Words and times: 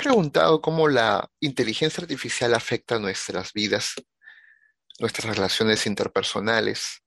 preguntado 0.00 0.62
cómo 0.62 0.88
la 0.88 1.30
inteligencia 1.40 2.00
artificial 2.00 2.54
afecta 2.54 2.98
nuestras 2.98 3.52
vidas, 3.52 3.94
nuestras 4.98 5.36
relaciones 5.36 5.86
interpersonales? 5.86 7.02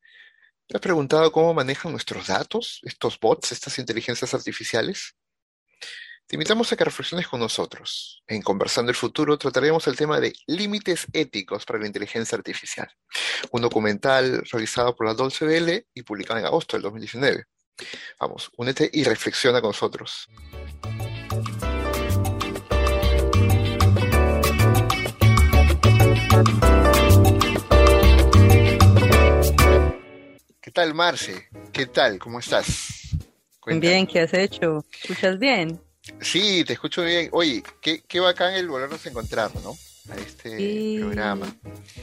¿Te 0.67 0.77
has 0.77 0.81
preguntado 0.81 1.31
cómo 1.31 1.53
manejan 1.53 1.91
nuestros 1.91 2.27
datos, 2.27 2.79
estos 2.83 3.19
bots, 3.19 3.51
estas 3.51 3.79
inteligencias 3.79 4.33
artificiales? 4.33 5.15
Te 6.27 6.35
invitamos 6.35 6.71
a 6.71 6.77
que 6.77 6.85
reflexiones 6.85 7.27
con 7.27 7.39
nosotros. 7.39 8.23
En 8.27 8.41
Conversando 8.43 8.91
el 8.91 8.95
Futuro 8.95 9.37
trataremos 9.37 9.87
el 9.87 9.95
tema 9.95 10.19
de 10.19 10.33
límites 10.45 11.07
éticos 11.13 11.65
para 11.65 11.79
la 11.79 11.87
inteligencia 11.87 12.37
artificial, 12.37 12.89
un 13.51 13.61
documental 13.61 14.43
realizado 14.51 14.95
por 14.95 15.07
la 15.07 15.15
Dolce 15.15 15.45
Vele 15.45 15.87
y 15.95 16.03
publicado 16.03 16.39
en 16.39 16.45
agosto 16.45 16.77
del 16.77 16.83
2019. 16.83 17.45
Vamos, 18.19 18.51
únete 18.55 18.89
y 18.93 19.03
reflexiona 19.03 19.61
con 19.61 19.69
nosotros. 19.69 20.27
Tal, 30.73 30.93
Marce? 30.93 31.47
¿Qué 31.71 31.85
tal? 31.85 32.17
¿Cómo 32.19 32.39
estás? 32.39 33.15
Bien, 33.65 34.05
¿qué 34.07 34.21
has 34.21 34.33
hecho? 34.33 34.83
¿Escuchas 35.01 35.39
bien? 35.39 35.79
Sí, 36.19 36.65
te 36.65 36.73
escucho 36.73 37.03
bien. 37.03 37.29
Oye, 37.31 37.63
qué, 37.79 38.03
qué 38.07 38.19
bacán 38.19 38.53
el 38.55 38.67
volvernos 38.67 39.05
a 39.05 39.09
encontrar, 39.09 39.51
¿no? 39.63 39.77
A 40.11 40.17
este 40.17 40.97
programa. 40.99 41.55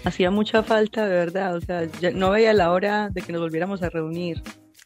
Hacía 0.05 0.31
mucha 0.31 0.63
falta, 0.63 1.07
de 1.07 1.15
verdad. 1.17 1.57
O 1.57 1.61
sea, 1.61 1.87
no 2.15 2.31
veía 2.31 2.55
la 2.55 2.71
hora 2.71 3.11
de 3.11 3.21
que 3.21 3.33
nos 3.33 3.43
volviéramos 3.43 3.83
a 3.83 3.91
reunir. 3.91 4.43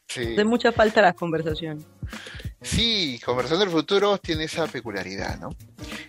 Sí. 0.08 0.32
Hace 0.32 0.44
mucha 0.44 0.72
falta 0.72 1.00
la 1.02 1.12
conversación. 1.12 1.84
Sí, 2.62 3.20
Conversando 3.24 3.64
el 3.64 3.70
Futuro 3.70 4.16
tiene 4.18 4.44
esa 4.44 4.66
peculiaridad, 4.66 5.38
¿no? 5.38 5.50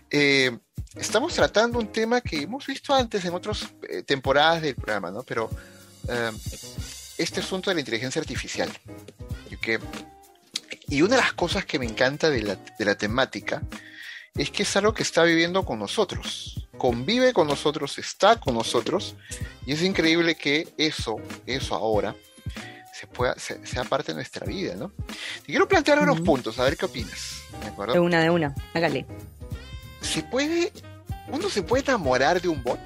Eh, 0.10 0.58
estamos 0.96 1.34
tratando 1.34 1.78
un 1.78 1.92
tema 1.92 2.22
que 2.22 2.44
hemos 2.44 2.66
visto 2.66 2.94
antes 2.94 3.24
en 3.26 3.34
otras 3.34 3.68
eh, 3.90 4.02
temporadas 4.04 4.62
del 4.62 4.76
programa, 4.76 5.12
¿no? 5.12 5.22
Pero 5.24 5.50
eh, 6.08 6.32
este 7.18 7.40
asunto 7.40 7.70
de 7.70 7.76
la 7.76 7.82
inteligencia 7.82 8.22
artificial. 8.22 8.70
Y 9.50 9.58
que 9.58 9.80
y 10.88 11.02
una 11.02 11.16
de 11.16 11.22
las 11.22 11.34
cosas 11.34 11.66
que 11.66 11.80
me 11.80 11.86
encanta 11.86 12.30
de 12.30 12.58
la, 12.80 12.96
temática 12.96 13.62
es 14.36 14.52
que 14.52 14.64
es 14.64 14.76
algo 14.76 14.94
que 14.94 15.04
está 15.04 15.24
viviendo 15.24 15.66
con 15.66 15.80
nosotros, 15.80 16.68
convive 16.78 17.34
con 17.34 17.48
nosotros, 17.48 17.98
está 17.98 18.40
con 18.40 18.54
nosotros, 18.54 19.16
y 19.66 19.74
es 19.74 19.82
increíble 19.82 20.36
que 20.36 20.68
eso, 20.78 21.18
eso 21.46 21.74
ahora, 21.76 22.16
se 22.94 23.08
pueda, 23.08 23.36
sea 23.38 23.84
parte 23.86 24.12
de 24.12 24.16
nuestra 24.16 24.46
vida, 24.46 24.76
¿no? 24.76 24.92
Te 25.40 25.48
quiero 25.48 25.68
plantear 25.68 26.00
unos 26.00 26.22
puntos, 26.22 26.60
a 26.60 26.64
ver 26.64 26.78
qué 26.78 26.86
opinas. 26.86 27.42
De 27.92 28.00
una, 28.00 28.22
de 28.22 28.30
una, 28.30 28.54
hágale. 28.74 29.06
¿Se 30.02 30.22
puede, 30.22 30.72
uno 31.30 31.50
se 31.50 31.64
puede 31.64 31.84
enamorar 31.84 32.42
de 32.42 32.50
un 32.50 32.62
bot? 32.62 32.80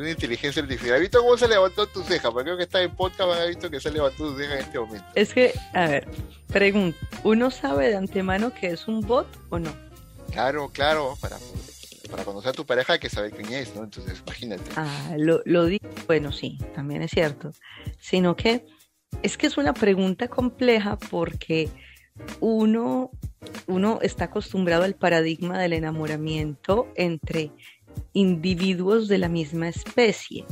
Una 0.00 0.10
inteligencia 0.10 0.62
artificial. 0.62 0.94
¿Has 0.94 1.00
visto 1.00 1.20
cómo 1.20 1.36
se 1.36 1.48
levantó 1.48 1.86
tu 1.86 2.02
ceja? 2.02 2.30
Porque 2.30 2.44
creo 2.44 2.56
que 2.56 2.62
está 2.62 2.82
en 2.82 2.94
podcast, 2.94 3.32
has 3.32 3.48
visto 3.48 3.70
que 3.70 3.80
se 3.80 3.90
levantó 3.90 4.30
tu 4.30 4.38
ceja 4.38 4.54
en 4.54 4.60
este 4.60 4.78
momento. 4.78 5.06
Es 5.14 5.34
que, 5.34 5.52
a 5.74 5.88
ver, 5.88 6.08
pregunta, 6.48 6.98
¿uno 7.22 7.50
sabe 7.50 7.88
de 7.88 7.96
antemano 7.96 8.52
que 8.54 8.68
es 8.68 8.88
un 8.88 9.02
bot 9.02 9.26
o 9.50 9.58
no? 9.58 9.72
Claro, 10.30 10.70
claro, 10.72 11.18
para, 11.20 11.36
para 12.10 12.24
conocer 12.24 12.50
a 12.50 12.52
tu 12.54 12.64
pareja 12.64 12.94
hay 12.94 12.98
que 12.98 13.10
saber 13.10 13.32
quién 13.32 13.52
es, 13.52 13.74
¿no? 13.74 13.84
Entonces, 13.84 14.22
imagínate. 14.26 14.62
Ah, 14.76 15.14
lo, 15.18 15.42
lo 15.44 15.66
digo, 15.66 15.88
bueno, 16.06 16.32
sí, 16.32 16.58
también 16.74 17.02
es 17.02 17.10
cierto. 17.10 17.52
Sino 17.98 18.36
que 18.36 18.64
es 19.22 19.36
que 19.36 19.48
es 19.48 19.58
una 19.58 19.74
pregunta 19.74 20.28
compleja 20.28 20.96
porque 21.10 21.68
uno, 22.40 23.10
uno 23.66 23.98
está 24.02 24.26
acostumbrado 24.26 24.84
al 24.84 24.94
paradigma 24.94 25.58
del 25.58 25.72
enamoramiento 25.72 26.88
entre 26.96 27.50
individuos 28.12 29.08
de 29.08 29.18
la 29.18 29.28
misma 29.28 29.68
especie. 29.68 30.44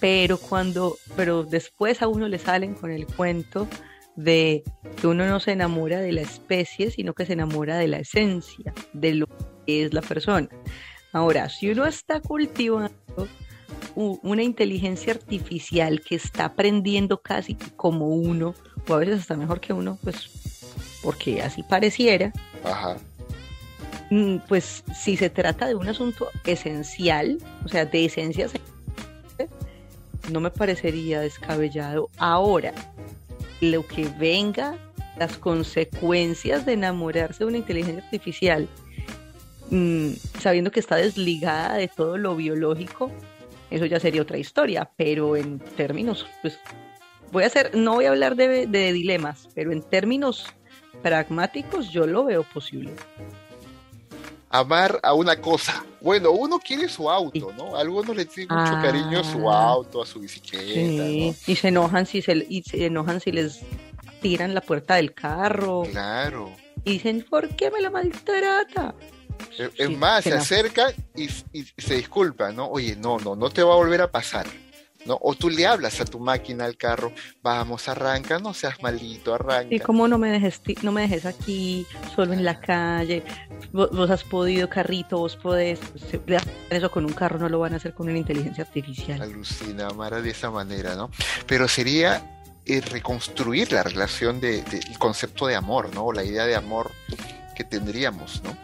Pero 0.00 0.38
cuando, 0.38 0.96
pero 1.16 1.44
después 1.44 2.02
a 2.02 2.08
uno 2.08 2.28
le 2.28 2.38
salen 2.38 2.74
con 2.74 2.90
el 2.90 3.06
cuento 3.06 3.66
de 4.16 4.62
que 5.00 5.06
uno 5.06 5.26
no 5.26 5.40
se 5.40 5.52
enamora 5.52 6.00
de 6.00 6.12
la 6.12 6.20
especie, 6.20 6.90
sino 6.90 7.14
que 7.14 7.26
se 7.26 7.32
enamora 7.32 7.76
de 7.78 7.88
la 7.88 7.98
esencia, 7.98 8.72
de 8.92 9.14
lo 9.14 9.26
que 9.66 9.84
es 9.84 9.94
la 9.94 10.02
persona. 10.02 10.48
Ahora, 11.12 11.48
si 11.48 11.70
uno 11.70 11.86
está 11.86 12.20
cultivando 12.20 12.92
una 13.96 14.42
inteligencia 14.42 15.12
artificial 15.12 16.00
que 16.02 16.14
está 16.14 16.46
aprendiendo 16.46 17.20
casi 17.20 17.56
como 17.76 18.08
uno, 18.08 18.54
o 18.88 18.94
a 18.94 18.98
veces 18.98 19.20
hasta 19.20 19.36
mejor 19.36 19.60
que 19.60 19.72
uno, 19.72 19.98
pues 20.02 20.30
porque 21.02 21.42
así 21.42 21.62
pareciera. 21.62 22.32
Mm, 24.10 24.38
pues 24.48 24.82
si 24.92 25.16
se 25.16 25.30
trata 25.30 25.68
de 25.68 25.76
un 25.76 25.88
asunto 25.88 26.28
esencial, 26.44 27.38
o 27.64 27.68
sea, 27.68 27.84
de 27.84 28.04
esencia, 28.04 28.48
no 30.32 30.40
me 30.40 30.50
parecería 30.50 31.20
descabellado. 31.20 32.10
Ahora, 32.18 32.74
lo 33.60 33.86
que 33.86 34.08
venga, 34.18 34.76
las 35.16 35.38
consecuencias 35.38 36.66
de 36.66 36.72
enamorarse 36.72 37.44
de 37.44 37.48
una 37.48 37.58
inteligencia 37.58 38.02
artificial, 38.02 38.68
mm, 39.70 40.10
sabiendo 40.40 40.72
que 40.72 40.80
está 40.80 40.96
desligada 40.96 41.76
de 41.76 41.86
todo 41.86 42.18
lo 42.18 42.34
biológico, 42.34 43.12
eso 43.70 43.86
ya 43.86 44.00
sería 44.00 44.22
otra 44.22 44.38
historia, 44.38 44.90
pero 44.96 45.36
en 45.36 45.60
términos, 45.60 46.26
pues, 46.42 46.58
voy 47.30 47.44
a 47.44 47.46
hacer, 47.46 47.76
no 47.76 47.94
voy 47.94 48.06
a 48.06 48.10
hablar 48.10 48.34
de 48.34 48.92
dilemas, 48.92 49.48
pero 49.54 49.70
en 49.70 49.82
términos 49.82 50.46
pragmáticos 51.00 51.92
yo 51.92 52.08
lo 52.08 52.24
veo 52.24 52.42
posible 52.42 52.90
amar 54.50 54.98
a 55.02 55.14
una 55.14 55.40
cosa. 55.40 55.84
Bueno, 56.00 56.32
uno 56.32 56.58
quiere 56.58 56.88
su 56.88 57.08
auto, 57.08 57.52
¿no? 57.56 57.76
Algunos 57.76 58.14
le 58.14 58.24
tienen 58.26 58.56
mucho 58.56 58.72
cariño 58.82 59.20
a 59.20 59.24
su 59.24 59.50
ah. 59.50 59.70
auto, 59.70 60.02
a 60.02 60.06
su 60.06 60.20
bicicleta. 60.20 61.40
Y 61.46 61.56
se 61.56 61.68
enojan 61.68 62.04
si 62.04 62.20
se, 62.20 62.46
y 62.48 62.62
se 62.62 62.86
enojan 62.86 63.20
si 63.20 63.32
les 63.32 63.60
tiran 64.20 64.52
la 64.52 64.60
puerta 64.60 64.96
del 64.96 65.14
carro. 65.14 65.84
Claro. 65.90 66.50
Y 66.84 66.92
dicen, 66.92 67.24
¿por 67.28 67.54
qué 67.56 67.70
me 67.70 67.80
la 67.80 67.90
maltrata? 67.90 68.94
Es 69.76 69.90
más, 69.96 70.24
se 70.24 70.34
acercan 70.34 70.92
y, 71.14 71.28
y, 71.52 71.64
se 71.78 71.94
disculpan, 71.96 72.56
¿no? 72.56 72.66
Oye, 72.66 72.96
no, 72.96 73.18
no, 73.18 73.36
no 73.36 73.50
te 73.50 73.62
va 73.62 73.72
a 73.72 73.76
volver 73.76 74.02
a 74.02 74.10
pasar. 74.10 74.46
¿No? 75.06 75.18
O 75.20 75.34
tú 75.34 75.50
le 75.50 75.66
hablas 75.66 76.00
a 76.00 76.04
tu 76.04 76.18
máquina, 76.18 76.64
al 76.64 76.76
carro, 76.76 77.12
vamos, 77.42 77.88
arranca, 77.88 78.38
no 78.38 78.54
seas 78.54 78.80
maldito, 78.82 79.34
arranca. 79.34 79.74
Y 79.74 79.80
cómo 79.80 80.08
no 80.08 80.18
me 80.18 80.30
dejes, 80.30 80.60
no 80.82 80.92
me 80.92 81.02
dejes 81.02 81.26
aquí, 81.26 81.86
solo 82.14 82.32
en 82.32 82.44
la 82.44 82.60
calle, 82.60 83.22
vos, 83.72 84.10
has 84.10 84.24
podido, 84.24 84.68
carrito, 84.68 85.18
vos 85.18 85.36
podés, 85.36 85.80
eso 86.70 86.90
con 86.90 87.04
un 87.04 87.12
carro 87.12 87.38
no 87.38 87.48
lo 87.48 87.58
van 87.58 87.74
a 87.74 87.76
hacer 87.76 87.94
con 87.94 88.08
una 88.08 88.18
inteligencia 88.18 88.64
artificial. 88.64 89.20
Alucina, 89.20 89.90
Mara, 89.90 90.20
de 90.20 90.30
esa 90.30 90.50
manera, 90.50 90.94
¿no? 90.94 91.10
Pero 91.46 91.68
sería 91.68 92.42
eh, 92.66 92.80
reconstruir 92.80 93.72
la 93.72 93.82
relación 93.82 94.40
de, 94.40 94.58
el 94.58 94.98
concepto 94.98 95.46
de 95.46 95.56
amor, 95.56 95.94
¿no? 95.94 96.12
La 96.12 96.24
idea 96.24 96.46
de 96.46 96.56
amor 96.56 96.90
que 97.56 97.64
tendríamos, 97.64 98.42
¿no? 98.42 98.56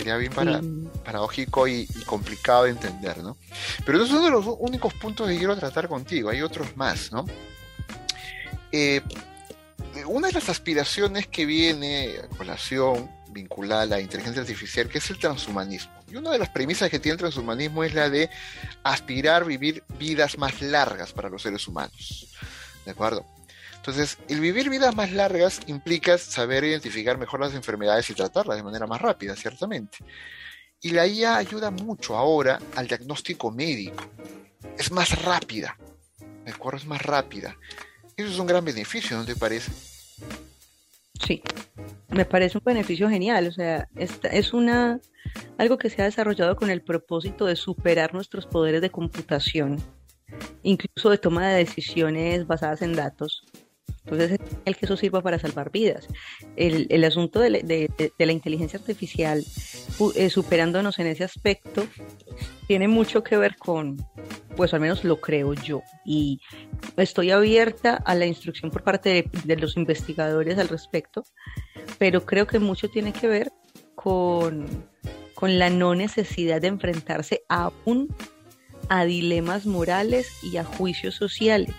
Sería 0.00 0.16
bien 0.16 0.32
para, 0.32 0.60
paradójico 1.04 1.68
y, 1.68 1.86
complicado 2.06 2.64
de 2.64 2.70
entender, 2.70 3.18
¿no? 3.18 3.36
Pero 3.84 3.98
no 3.98 4.06
son 4.06 4.32
los 4.32 4.46
únicos 4.58 4.94
puntos 4.94 5.28
que 5.28 5.36
quiero 5.36 5.56
tratar 5.56 5.88
contigo, 5.88 6.30
hay 6.30 6.40
otros 6.40 6.74
más, 6.76 7.12
¿no? 7.12 7.26
Eh, 8.72 9.02
una 10.06 10.28
de 10.28 10.34
las 10.34 10.48
aspiraciones 10.48 11.26
que 11.26 11.44
viene 11.44 12.14
a 12.22 12.36
colación 12.36 13.10
vinculada 13.28 13.82
a 13.82 13.86
la 13.86 14.00
inteligencia 14.00 14.40
artificial, 14.40 14.88
que 14.88 14.98
es 14.98 15.10
el 15.10 15.18
transhumanismo. 15.18 15.92
Y 16.10 16.16
una 16.16 16.30
de 16.30 16.38
las 16.38 16.48
premisas 16.48 16.90
que 16.90 16.98
tiene 16.98 17.14
el 17.14 17.18
transhumanismo 17.18 17.84
es 17.84 17.94
la 17.94 18.08
de 18.08 18.30
aspirar 18.82 19.42
a 19.42 19.44
vivir 19.44 19.84
vidas 19.98 20.38
más 20.38 20.62
largas 20.62 21.12
para 21.12 21.28
los 21.28 21.42
seres 21.42 21.68
humanos. 21.68 22.28
¿De 22.84 22.92
acuerdo? 22.92 23.26
Entonces, 23.80 24.18
el 24.28 24.40
vivir 24.40 24.68
vidas 24.68 24.94
más 24.94 25.10
largas 25.10 25.60
implica 25.66 26.18
saber 26.18 26.64
identificar 26.64 27.16
mejor 27.16 27.40
las 27.40 27.54
enfermedades 27.54 28.10
y 28.10 28.14
tratarlas 28.14 28.58
de 28.58 28.62
manera 28.62 28.86
más 28.86 29.00
rápida, 29.00 29.34
ciertamente. 29.34 29.98
Y 30.82 30.90
la 30.90 31.06
IA 31.06 31.36
ayuda 31.36 31.70
mucho 31.70 32.16
ahora 32.16 32.58
al 32.76 32.86
diagnóstico 32.86 33.50
médico. 33.50 34.04
Es 34.78 34.92
más 34.92 35.22
rápida. 35.22 35.78
¿De 36.44 36.52
acuerdo? 36.52 36.78
Es 36.78 36.86
más 36.86 37.02
rápida. 37.02 37.56
Eso 38.16 38.28
es 38.28 38.38
un 38.38 38.46
gran 38.46 38.64
beneficio, 38.64 39.16
¿no 39.16 39.24
te 39.24 39.34
parece? 39.34 39.72
Sí, 41.26 41.42
me 42.10 42.26
parece 42.26 42.58
un 42.58 42.64
beneficio 42.64 43.08
genial. 43.08 43.46
O 43.46 43.52
sea, 43.52 43.88
es 43.96 44.52
una 44.52 45.00
algo 45.58 45.78
que 45.78 45.90
se 45.90 46.02
ha 46.02 46.06
desarrollado 46.06 46.56
con 46.56 46.70
el 46.70 46.82
propósito 46.82 47.46
de 47.46 47.56
superar 47.56 48.14
nuestros 48.14 48.46
poderes 48.46 48.80
de 48.80 48.90
computación, 48.90 49.78
incluso 50.62 51.10
de 51.10 51.18
toma 51.18 51.48
de 51.48 51.58
decisiones 51.64 52.46
basadas 52.46 52.82
en 52.82 52.94
datos. 52.94 53.44
Entonces, 54.10 54.38
el 54.64 54.76
que 54.76 54.86
eso 54.86 54.96
sirva 54.96 55.22
para 55.22 55.38
salvar 55.38 55.70
vidas. 55.70 56.08
El, 56.56 56.86
el 56.90 57.04
asunto 57.04 57.38
de, 57.38 57.50
de, 57.62 58.12
de, 58.18 58.26
la 58.26 58.32
inteligencia 58.32 58.78
artificial 58.78 59.44
eh, 60.16 60.30
superándonos 60.30 60.98
en 60.98 61.06
ese 61.06 61.24
aspecto 61.24 61.86
tiene 62.66 62.88
mucho 62.88 63.22
que 63.22 63.36
ver 63.36 63.56
con, 63.56 63.96
pues 64.56 64.74
al 64.74 64.80
menos 64.80 65.04
lo 65.04 65.20
creo 65.20 65.54
yo, 65.54 65.82
y 66.04 66.40
estoy 66.96 67.30
abierta 67.30 67.94
a 68.04 68.14
la 68.14 68.26
instrucción 68.26 68.70
por 68.70 68.82
parte 68.82 69.28
de, 69.44 69.56
los 69.56 69.76
investigadores 69.76 70.58
al 70.58 70.68
respecto, 70.68 71.24
pero 71.98 72.24
creo 72.24 72.46
que 72.46 72.58
mucho 72.58 72.88
tiene 72.88 73.12
que 73.12 73.26
ver 73.26 73.52
con, 73.94 74.66
con 75.34 75.58
la 75.58 75.68
no 75.68 75.94
necesidad 75.94 76.60
de 76.60 76.68
enfrentarse 76.68 77.42
aún 77.48 78.14
a 78.88 79.04
dilemas 79.04 79.66
morales 79.66 80.30
y 80.42 80.56
a 80.56 80.64
juicios 80.64 81.14
sociales. 81.14 81.74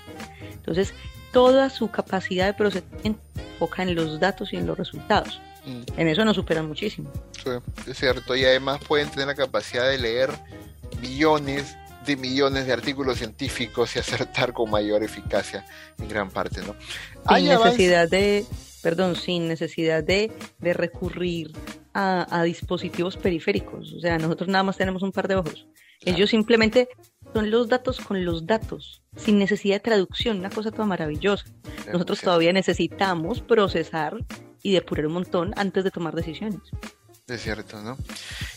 Entonces, 0.53 0.93
toda 1.31 1.69
su 1.69 1.89
capacidad 1.89 2.47
de 2.47 2.53
procesamiento 2.53 3.21
enfoca 3.35 3.83
en 3.83 3.95
los 3.95 4.19
datos 4.19 4.53
y 4.53 4.57
en 4.57 4.67
los 4.67 4.77
resultados. 4.77 5.41
Mm. 5.65 5.99
En 5.99 6.07
eso 6.07 6.25
nos 6.25 6.35
superan 6.35 6.67
muchísimo. 6.67 7.11
Sí, 7.43 7.49
es 7.89 7.97
cierto. 7.97 8.35
Y 8.35 8.45
además 8.45 8.79
pueden 8.87 9.09
tener 9.09 9.27
la 9.27 9.35
capacidad 9.35 9.87
de 9.89 9.97
leer 9.97 10.29
millones 11.01 11.77
de 12.05 12.15
millones 12.15 12.65
de 12.65 12.73
artículos 12.73 13.19
científicos 13.19 13.95
y 13.95 13.99
acertar 13.99 14.53
con 14.53 14.69
mayor 14.71 15.03
eficacia 15.03 15.65
en 15.99 16.09
gran 16.09 16.29
parte, 16.29 16.61
¿no? 16.61 16.75
Sin 17.35 17.47
necesidad 17.47 18.09
de, 18.09 18.45
perdón, 18.81 19.15
sin 19.15 19.47
necesidad 19.47 20.03
de, 20.03 20.31
de 20.59 20.73
recurrir 20.73 21.51
a, 21.93 22.43
dispositivos 22.43 23.17
periféricos. 23.17 23.93
O 23.93 23.99
sea, 23.99 24.17
nosotros 24.17 24.49
nada 24.49 24.63
más 24.63 24.77
tenemos 24.77 25.03
un 25.03 25.11
par 25.11 25.27
de 25.27 25.35
ojos. 25.35 25.67
Ellos 26.03 26.29
simplemente 26.29 26.89
son 27.33 27.51
los 27.51 27.69
datos 27.69 27.99
con 27.99 28.23
los 28.25 28.45
datos, 28.45 29.01
sin 29.15 29.39
necesidad 29.39 29.75
de 29.75 29.81
traducción, 29.81 30.39
una 30.39 30.49
cosa 30.49 30.71
toda 30.71 30.85
maravillosa. 30.85 31.45
Nosotros 31.91 32.21
todavía 32.21 32.53
necesitamos 32.53 33.41
procesar 33.41 34.17
y 34.61 34.73
depurar 34.73 35.07
un 35.07 35.13
montón 35.13 35.53
antes 35.55 35.83
de 35.83 35.91
tomar 35.91 36.15
decisiones. 36.15 36.61
Es 37.27 37.43
cierto, 37.43 37.81
¿no? 37.81 37.97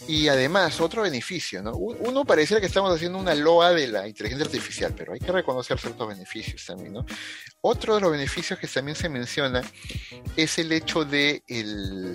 Y 0.09 0.26
además, 0.29 0.81
otro 0.81 1.03
beneficio, 1.03 1.62
¿no? 1.62 1.76
Uno 1.76 2.25
pareciera 2.25 2.61
que 2.61 2.67
estamos 2.67 2.93
haciendo 2.93 3.19
una 3.19 3.35
loa 3.35 3.73
de 3.73 3.87
la 3.87 4.09
inteligencia 4.09 4.47
artificial, 4.47 4.93
pero 4.97 5.12
hay 5.12 5.21
que 5.21 5.31
reconocer 5.31 5.79
ciertos 5.79 6.09
beneficios 6.09 6.65
también, 6.67 6.94
¿no? 6.94 7.06
Otro 7.61 7.94
de 7.94 8.00
los 8.00 8.11
beneficios 8.11 8.59
que 8.59 8.67
también 8.67 8.97
se 8.97 9.09
menciona 9.09 9.62
es 10.37 10.59
el 10.59 10.73
hecho 10.73 11.05
de 11.05 11.44
el, 11.47 12.15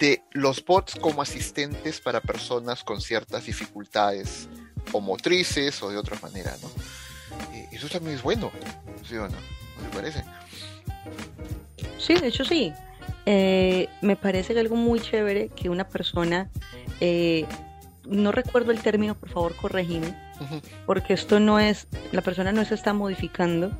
de 0.00 0.22
los 0.32 0.64
bots 0.64 0.96
como 0.96 1.22
asistentes 1.22 2.00
para 2.00 2.20
personas 2.20 2.82
con 2.82 3.00
ciertas 3.00 3.46
dificultades 3.46 4.48
o 4.94 5.00
motrices 5.00 5.82
o 5.82 5.90
de 5.90 5.96
otra 5.96 6.16
manera, 6.22 6.56
¿no? 6.62 6.68
Eh, 7.52 7.68
eso 7.72 7.88
también 7.88 8.16
es 8.16 8.22
bueno, 8.22 8.50
¿sí 9.06 9.16
o 9.16 9.28
no? 9.28 9.28
¿No 9.28 9.88
te 9.90 9.96
parece? 9.96 10.24
Sí, 11.98 12.14
de 12.14 12.28
hecho 12.28 12.44
sí. 12.44 12.72
Eh, 13.26 13.88
me 14.02 14.16
parece 14.16 14.58
algo 14.58 14.76
muy 14.76 15.00
chévere 15.00 15.48
que 15.48 15.68
una 15.68 15.88
persona, 15.88 16.48
eh, 17.00 17.44
no 18.04 18.32
recuerdo 18.32 18.70
el 18.70 18.80
término, 18.80 19.14
por 19.14 19.30
favor 19.30 19.56
corregime, 19.56 20.14
porque 20.86 21.14
esto 21.14 21.40
no 21.40 21.58
es, 21.58 21.88
la 22.12 22.20
persona 22.20 22.52
no 22.52 22.64
se 22.64 22.74
está 22.74 22.92
modificando, 22.92 23.72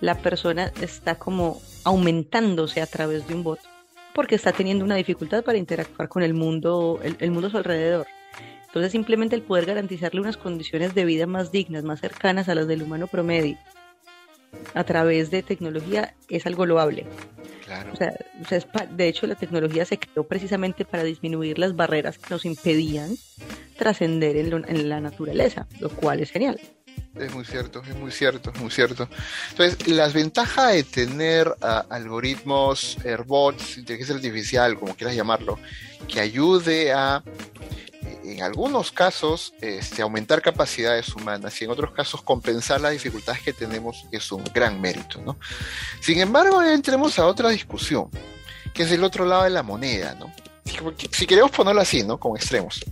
la 0.00 0.16
persona 0.18 0.72
está 0.80 1.16
como 1.16 1.60
aumentándose 1.84 2.82
a 2.82 2.86
través 2.86 3.26
de 3.26 3.34
un 3.34 3.42
bot, 3.42 3.60
porque 4.14 4.34
está 4.34 4.52
teniendo 4.52 4.84
una 4.84 4.94
dificultad 4.94 5.42
para 5.42 5.58
interactuar 5.58 6.08
con 6.08 6.22
el 6.22 6.34
mundo, 6.34 7.00
el 7.02 7.30
mundo 7.30 7.48
a 7.48 7.50
su 7.50 7.56
alrededor. 7.56 8.06
Entonces 8.72 8.92
simplemente 8.92 9.36
el 9.36 9.42
poder 9.42 9.66
garantizarle 9.66 10.22
unas 10.22 10.38
condiciones 10.38 10.94
de 10.94 11.04
vida 11.04 11.26
más 11.26 11.52
dignas, 11.52 11.84
más 11.84 12.00
cercanas 12.00 12.48
a 12.48 12.54
las 12.54 12.66
del 12.66 12.82
humano 12.82 13.06
promedio, 13.06 13.58
a 14.72 14.82
través 14.84 15.30
de 15.30 15.42
tecnología 15.42 16.14
es 16.30 16.46
algo 16.46 16.64
loable. 16.64 17.04
Claro. 17.66 17.92
O 17.92 17.96
sea, 17.96 18.14
de 18.90 19.08
hecho, 19.08 19.26
la 19.26 19.34
tecnología 19.34 19.84
se 19.84 19.98
creó 19.98 20.24
precisamente 20.24 20.86
para 20.86 21.04
disminuir 21.04 21.58
las 21.58 21.76
barreras 21.76 22.16
que 22.16 22.30
nos 22.30 22.46
impedían 22.46 23.14
trascender 23.76 24.36
en, 24.36 24.88
la 24.88 25.00
naturaleza, 25.00 25.66
lo 25.78 25.90
cual 25.90 26.20
es 26.20 26.30
genial. 26.30 26.58
Es 27.14 27.34
muy 27.34 27.44
cierto, 27.44 27.82
es 27.86 27.94
muy 27.96 28.10
cierto, 28.10 28.52
es 28.54 28.60
muy 28.60 28.70
cierto. 28.70 29.06
Entonces, 29.50 29.86
las 29.86 30.14
ventajas 30.14 30.72
de 30.72 30.82
tener 30.82 31.54
algoritmos, 31.60 32.96
AirBots, 33.04 33.76
inteligencia 33.76 34.14
artificial, 34.14 34.78
como 34.78 34.94
quieras 34.94 35.14
llamarlo, 35.14 35.58
que 36.08 36.20
ayude 36.20 36.92
a 36.92 37.22
en 38.32 38.42
algunos 38.42 38.92
casos 38.92 39.54
este, 39.60 40.02
aumentar 40.02 40.42
capacidades 40.42 41.14
humanas 41.14 41.60
y 41.60 41.64
en 41.64 41.70
otros 41.70 41.92
casos 41.92 42.22
compensar 42.22 42.80
las 42.80 42.92
dificultades 42.92 43.42
que 43.42 43.52
tenemos 43.52 44.06
es 44.10 44.32
un 44.32 44.44
gran 44.52 44.80
mérito. 44.80 45.20
¿no? 45.20 45.38
Sin 46.00 46.18
embargo, 46.18 46.62
entremos 46.62 47.18
a 47.18 47.26
otra 47.26 47.50
discusión, 47.50 48.08
que 48.72 48.84
es 48.84 48.92
el 48.92 49.04
otro 49.04 49.24
lado 49.24 49.44
de 49.44 49.50
la 49.50 49.62
moneda. 49.62 50.16
¿no? 50.18 50.32
Si, 51.10 51.26
queremos 51.26 51.50
ponerlo 51.50 51.80
así, 51.80 52.02
¿no? 52.02 52.18
con 52.18 52.36
extremos, 52.36 52.84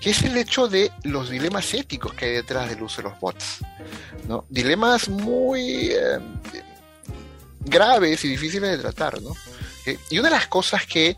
que 0.00 0.10
es 0.10 0.22
el 0.22 0.36
hecho 0.36 0.68
de 0.68 0.90
los 1.02 1.30
dilemas 1.30 1.72
éticos 1.74 2.14
que 2.14 2.26
hay 2.26 2.32
detrás 2.32 2.68
del 2.68 2.82
uso 2.82 3.02
de 3.02 3.10
los 3.10 3.20
bots. 3.20 3.60
¿no? 4.26 4.46
Dilemas 4.48 5.08
muy 5.08 5.90
eh, 5.90 6.18
graves 7.60 8.24
y 8.24 8.28
difíciles 8.28 8.70
de 8.70 8.78
tratar. 8.78 9.20
¿no? 9.20 9.32
Eh, 9.86 9.98
y 10.10 10.18
una 10.18 10.28
de 10.28 10.36
las 10.36 10.46
cosas 10.46 10.86
que 10.86 11.16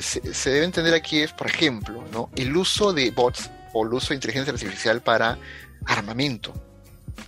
se, 0.00 0.50
debe 0.50 0.64
entender 0.64 0.94
aquí 0.94 1.20
es, 1.20 1.32
por 1.32 1.46
ejemplo, 1.46 2.30
el 2.36 2.56
uso 2.56 2.92
de 2.92 3.10
bots 3.10 3.50
o 3.72 3.84
el 3.84 3.92
uso 3.92 4.08
de 4.08 4.16
inteligencia 4.16 4.52
artificial 4.52 5.00
para 5.00 5.38
armamento, 5.86 6.54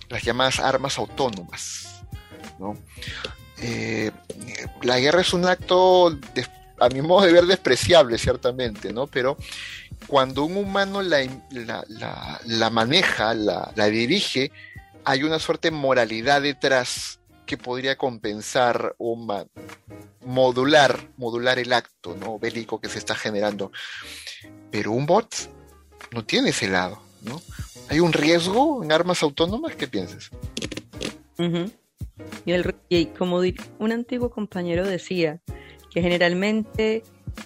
las 0.09 0.23
llamadas 0.23 0.59
armas 0.59 0.97
autónomas. 0.97 2.01
¿no? 2.59 2.77
Eh, 3.59 4.11
la 4.81 4.99
guerra 4.99 5.21
es 5.21 5.33
un 5.33 5.45
acto, 5.45 6.17
a 6.79 6.89
mi 6.89 7.01
modo 7.01 7.25
de 7.25 7.33
ver, 7.33 7.45
despreciable, 7.45 8.17
ciertamente, 8.17 8.93
¿no? 8.93 9.07
pero 9.07 9.37
cuando 10.07 10.43
un 10.43 10.57
humano 10.57 11.01
la, 11.01 11.27
la, 12.45 12.69
maneja, 12.69 13.33
la, 13.33 13.71
la 13.75 13.85
dirige, 13.87 14.51
hay 15.03 15.23
una 15.23 15.39
suerte 15.39 15.69
de 15.69 15.77
moralidad 15.77 16.41
detrás 16.41 17.19
que 17.47 17.57
podría 17.57 17.97
compensar 17.97 18.93
o 18.99 19.15
modular, 20.23 21.09
modular 21.17 21.57
el 21.57 21.73
acto 21.73 22.15
¿no? 22.15 22.37
bélico 22.37 22.79
que 22.79 22.89
se 22.89 22.99
está 22.99 23.15
generando. 23.15 23.71
Pero 24.69 24.91
un 24.91 25.07
bot 25.07 25.33
no 26.11 26.23
tiene 26.23 26.49
ese 26.49 26.67
lado, 26.67 27.01
¿no? 27.23 27.41
¿Hay 27.89 27.99
un 27.99 28.13
riesgo 28.13 28.83
en 28.83 28.91
armas 28.91 29.23
autónomas? 29.23 29.75
¿Qué 29.75 29.87
piensas? 29.87 30.29
y, 32.45 32.51
el, 32.51 33.13
como 33.17 33.41
un 33.79 33.91
antiguo 33.91 34.29
compañero 34.29 34.85
decía, 34.85 35.41
que 35.89 36.01
generalmente 36.01 37.03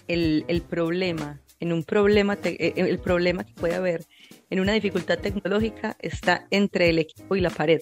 el, 0.08 0.64
problema, 0.68 1.40
en 1.60 1.72
un 1.74 1.84
problema, 1.84 2.38
eh, 2.44 2.74
el 2.76 3.00
problema 3.00 3.44
que 3.44 3.54
puede 3.54 3.76
haber 3.76 4.06
en 4.50 4.60
una 4.60 4.74
dificultad 4.74 5.20
tecnológica 5.20 5.96
está 6.00 6.48
entre 6.50 6.90
el 6.90 7.00
equipo 7.00 7.36
y 7.36 7.42
la 7.42 7.50
pared. 7.50 7.82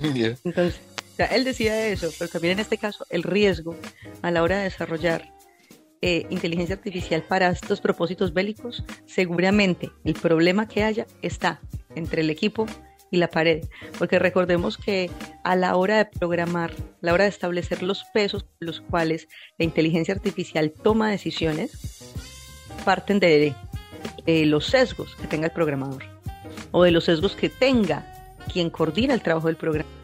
Entonces, 0.44 0.80
él 1.26 1.44
decía 1.44 1.88
eso, 1.88 2.10
pero 2.18 2.30
también 2.30 2.52
en 2.52 2.60
este 2.60 2.78
caso 2.78 3.04
el 3.10 3.22
riesgo 3.22 3.76
a 4.22 4.30
la 4.30 4.42
hora 4.42 4.58
de 4.58 4.64
desarrollar 4.64 5.32
eh, 6.02 6.26
inteligencia 6.30 6.76
artificial 6.76 7.22
para 7.22 7.50
estos 7.50 7.80
propósitos 7.80 8.32
bélicos, 8.32 8.84
seguramente 9.04 9.90
el 10.04 10.14
problema 10.14 10.66
que 10.66 10.82
haya 10.82 11.06
está 11.20 11.60
entre 11.94 12.22
el 12.22 12.30
equipo 12.30 12.66
y 13.10 13.18
la 13.18 13.28
pared, 13.28 13.64
porque 13.98 14.18
recordemos 14.18 14.78
que 14.78 15.10
a 15.44 15.56
la 15.56 15.76
hora 15.76 15.98
de 15.98 16.04
programar, 16.06 16.70
a 16.70 16.74
la 17.00 17.12
hora 17.12 17.24
de 17.24 17.30
establecer 17.30 17.82
los 17.82 18.04
pesos 18.14 18.46
los 18.60 18.80
cuales 18.80 19.28
la 19.58 19.66
inteligencia 19.66 20.14
artificial 20.14 20.72
toma 20.72 21.10
decisiones, 21.10 22.14
parten 22.84 23.20
de, 23.20 23.54
de 24.24 24.46
los 24.46 24.66
sesgos 24.66 25.16
que 25.16 25.26
tenga 25.26 25.48
el 25.48 25.52
programador 25.52 26.04
o 26.70 26.84
de 26.84 26.92
los 26.92 27.04
sesgos 27.04 27.36
que 27.36 27.50
tenga 27.50 28.06
quien 28.50 28.70
coordina 28.70 29.12
el 29.12 29.22
trabajo 29.22 29.48
del 29.48 29.56
programa 29.56 29.99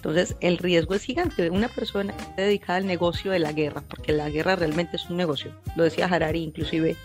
entonces, 0.00 0.34
el 0.40 0.56
riesgo 0.56 0.94
es 0.94 1.02
gigante. 1.02 1.50
Una 1.50 1.68
persona 1.68 2.14
dedicada 2.34 2.78
al 2.78 2.86
negocio 2.86 3.32
de 3.32 3.38
la 3.38 3.52
guerra, 3.52 3.82
porque 3.86 4.14
la 4.14 4.30
guerra 4.30 4.56
realmente 4.56 4.96
es 4.96 5.10
un 5.10 5.18
negocio, 5.18 5.54
lo 5.76 5.84
decía 5.84 6.06
Harari 6.06 6.42
inclusive 6.42 6.96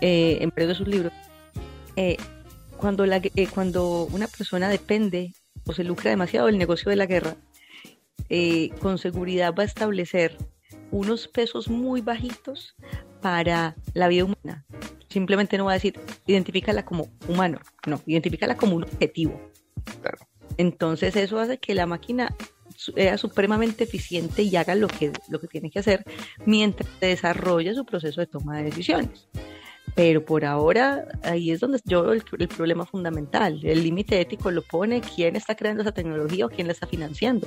eh, 0.00 0.38
en 0.40 0.50
de 0.50 0.74
sus 0.74 0.88
libros, 0.88 1.12
eh, 1.94 2.16
cuando, 2.78 3.06
la, 3.06 3.18
eh, 3.18 3.46
cuando 3.46 4.08
una 4.12 4.26
persona 4.26 4.68
depende 4.68 5.34
o 5.64 5.72
se 5.72 5.84
lucra 5.84 6.10
demasiado 6.10 6.48
del 6.48 6.58
negocio 6.58 6.90
de 6.90 6.96
la 6.96 7.06
guerra, 7.06 7.36
con 8.80 8.98
seguridad 8.98 9.54
va 9.56 9.62
a 9.62 9.66
establecer 9.66 10.36
unos 10.90 11.28
pesos 11.28 11.68
muy 11.68 12.00
bajitos 12.00 12.74
para 13.20 13.76
la 13.94 14.08
vida 14.08 14.24
humana. 14.24 14.64
Simplemente 15.08 15.58
no 15.58 15.66
va 15.66 15.72
a 15.72 15.74
decir, 15.74 16.00
identifícala 16.26 16.84
como 16.84 17.08
humano, 17.28 17.60
no, 17.86 18.00
identifícala 18.04 18.56
como 18.56 18.74
un 18.74 18.82
objetivo. 18.82 19.40
Claro. 20.00 20.31
Entonces 20.56 21.16
eso 21.16 21.38
hace 21.38 21.58
que 21.58 21.74
la 21.74 21.86
máquina 21.86 22.34
sea 22.76 23.18
supremamente 23.18 23.84
eficiente 23.84 24.42
y 24.42 24.56
haga 24.56 24.74
lo 24.74 24.88
que, 24.88 25.12
lo 25.28 25.40
que 25.40 25.46
tiene 25.46 25.70
que 25.70 25.78
hacer 25.78 26.04
mientras 26.46 26.88
desarrolla 27.00 27.74
su 27.74 27.84
proceso 27.84 28.20
de 28.20 28.26
toma 28.26 28.58
de 28.58 28.64
decisiones. 28.64 29.28
Pero 29.94 30.24
por 30.24 30.44
ahora 30.44 31.06
ahí 31.22 31.50
es 31.50 31.60
donde 31.60 31.80
yo 31.84 32.12
el, 32.12 32.22
el 32.38 32.48
problema 32.48 32.86
fundamental. 32.86 33.60
El 33.62 33.82
límite 33.82 34.20
ético 34.20 34.50
lo 34.50 34.62
pone 34.62 35.00
quién 35.00 35.36
está 35.36 35.54
creando 35.54 35.82
esa 35.82 35.92
tecnología 35.92 36.46
o 36.46 36.48
quién 36.48 36.66
la 36.66 36.72
está 36.72 36.86
financiando. 36.86 37.46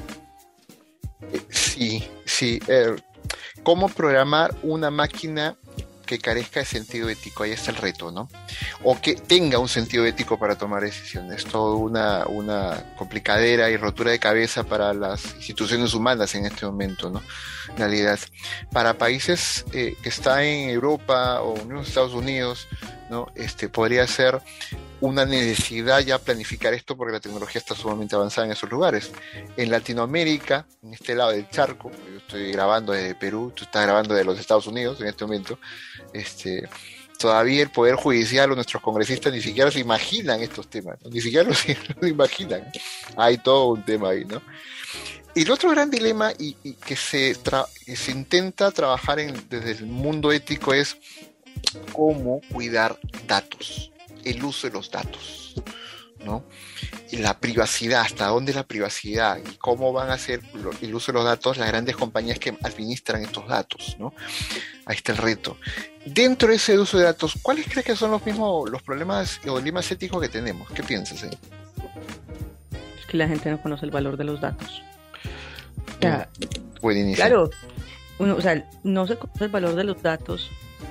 Sí, 1.50 2.04
sí. 2.26 2.60
Eh, 2.68 2.96
¿Cómo 3.64 3.90
programar 3.90 4.56
una 4.62 4.92
máquina 4.92 5.58
que 6.06 6.20
carezca 6.20 6.60
de 6.60 6.66
sentido 6.66 7.10
ético, 7.10 7.44
ahí 7.44 7.52
está 7.52 7.72
el 7.72 7.78
reto, 7.78 8.12
¿no? 8.12 8.30
O 8.84 9.00
que 9.00 9.16
tenga 9.16 9.60
un 9.60 9.68
sentido 9.68 10.06
ético 10.06 10.38
para 10.38 10.58
tomar 10.58 10.84
decisiones. 10.84 11.46
Todo 11.46 11.78
una, 11.78 12.26
una 12.28 12.94
complicadera 12.98 13.70
y 13.70 13.78
rotura 13.78 14.12
de 14.12 14.20
cabeza 14.20 14.64
para 14.64 14.94
las 14.94 15.36
instituciones 15.36 15.94
humanas 15.94 16.34
en 16.36 16.46
este 16.46 16.66
momento, 16.66 17.10
¿no? 17.10 17.22
En 17.70 17.78
realidad, 17.78 18.20
para 18.72 18.98
países 18.98 19.66
eh, 19.74 19.96
que 20.02 20.10
están 20.10 20.42
en 20.42 20.70
Europa 20.70 21.42
o 21.42 21.58
en 21.58 21.70
los 21.70 21.88
Estados 21.88 22.14
Unidos, 22.14 22.68
¿no? 23.10 23.28
Este, 23.36 23.70
podría 23.70 24.08
ser 24.08 24.42
una 25.02 25.26
necesidad 25.26 26.00
ya 26.00 26.20
planificar 26.20 26.74
esto 26.74 26.96
porque 26.96 27.14
la 27.14 27.20
tecnología 27.20 27.60
está 27.60 27.76
sumamente 27.76 28.16
avanzada 28.16 28.48
en 28.48 28.54
esos 28.54 28.70
lugares. 28.70 29.12
En 29.58 29.70
Latinoamérica, 29.70 30.66
en 30.84 30.94
este 30.94 31.16
lado 31.16 31.32
del 31.32 31.50
charco, 31.50 31.92
yo 31.92 32.18
estoy 32.18 32.52
grabando 32.52 32.94
desde 32.94 33.16
Perú, 33.16 33.52
tú 33.56 33.66
estás 33.66 33.84
grabando 33.84 34.14
de 34.14 34.24
los 34.24 34.40
Estados 34.40 34.68
Unidos 34.68 35.00
en 35.02 35.08
este 35.08 35.26
momento, 35.26 35.60
este, 36.14 36.68
todavía 37.20 37.62
el 37.62 37.72
Poder 37.72 37.96
Judicial 37.96 38.52
o 38.52 38.56
nuestros 38.56 38.82
congresistas 38.82 39.34
ni 39.34 39.42
siquiera 39.42 39.70
se 39.72 39.80
imaginan 39.80 40.42
estos 40.42 40.70
temas, 40.70 40.98
ni 41.10 41.22
siquiera 41.22 41.50
lo, 42.02 42.08
imaginan. 42.08 42.72
Hay 43.18 43.38
todo 43.38 43.70
un 43.70 43.84
tema 43.84 44.10
ahí, 44.10 44.26
¿no? 44.26 44.42
Y 45.34 45.42
el 45.42 45.52
otro 45.52 45.70
gran 45.72 45.92
dilema 45.92 46.32
y, 46.40 46.54
que, 46.76 46.96
se 46.96 47.36
se 47.36 48.12
intenta 48.12 48.72
trabajar 48.72 49.18
desde 49.50 49.72
el 49.72 49.86
mundo 49.86 50.32
ético 50.32 50.74
es 50.74 50.96
cómo 51.92 52.40
cuidar 52.54 52.98
datos 53.28 53.92
el 54.26 54.44
uso 54.44 54.68
de 54.68 54.74
los 54.74 54.92
datos, 54.92 55.56
¿no? 56.26 56.44
Y 57.12 57.18
la 57.18 57.40
privacidad, 57.40 58.02
hasta 58.02 58.28
dónde 58.28 58.54
la 58.54 58.68
privacidad 58.68 59.38
y 59.38 59.56
cómo 59.58 59.94
van 59.94 60.10
a 60.10 60.18
ser 60.18 60.42
el 60.82 60.96
uso 60.96 61.12
de 61.12 61.18
los 61.18 61.26
datos 61.26 61.58
las 61.58 61.68
grandes 61.68 61.96
compañías 61.96 62.40
que 62.40 62.58
administran 62.64 63.24
estos 63.24 63.48
datos, 63.48 63.96
¿no? 64.00 64.14
Ahí 64.86 64.96
está 64.96 65.12
el 65.12 65.20
reto. 65.20 65.58
Dentro 66.06 66.50
de 66.50 66.56
ese 66.56 66.78
uso 66.78 66.98
de 66.98 67.06
datos, 67.06 67.36
¿cuáles 67.42 67.66
crees 67.68 67.86
que 67.86 67.96
son 67.96 68.12
los 68.12 68.26
mismos 68.26 68.70
los 68.70 68.82
problemas 68.82 69.40
o 69.48 69.58
dilemas 69.60 69.90
éticos 69.92 70.22
que 70.22 70.30
tenemos? 70.30 70.70
¿Qué 70.72 70.84
piensas? 70.84 71.24
Eh? 71.24 71.30
Es 73.00 73.06
que 73.06 73.18
la 73.18 73.28
gente 73.28 73.50
no 73.50 73.62
conoce 73.62 73.86
el 73.86 73.92
valor 73.92 74.18
de 74.18 74.24
los 74.24 74.42
datos. 74.42 74.84
Claro, 77.16 77.50
o 78.20 78.42
sea, 78.42 78.70
no 78.84 79.08
se 79.08 79.18
conoce 79.18 79.46
el 79.46 79.52
valor 79.52 79.76
de 79.76 79.84
los 79.84 80.02
datos 80.02 80.50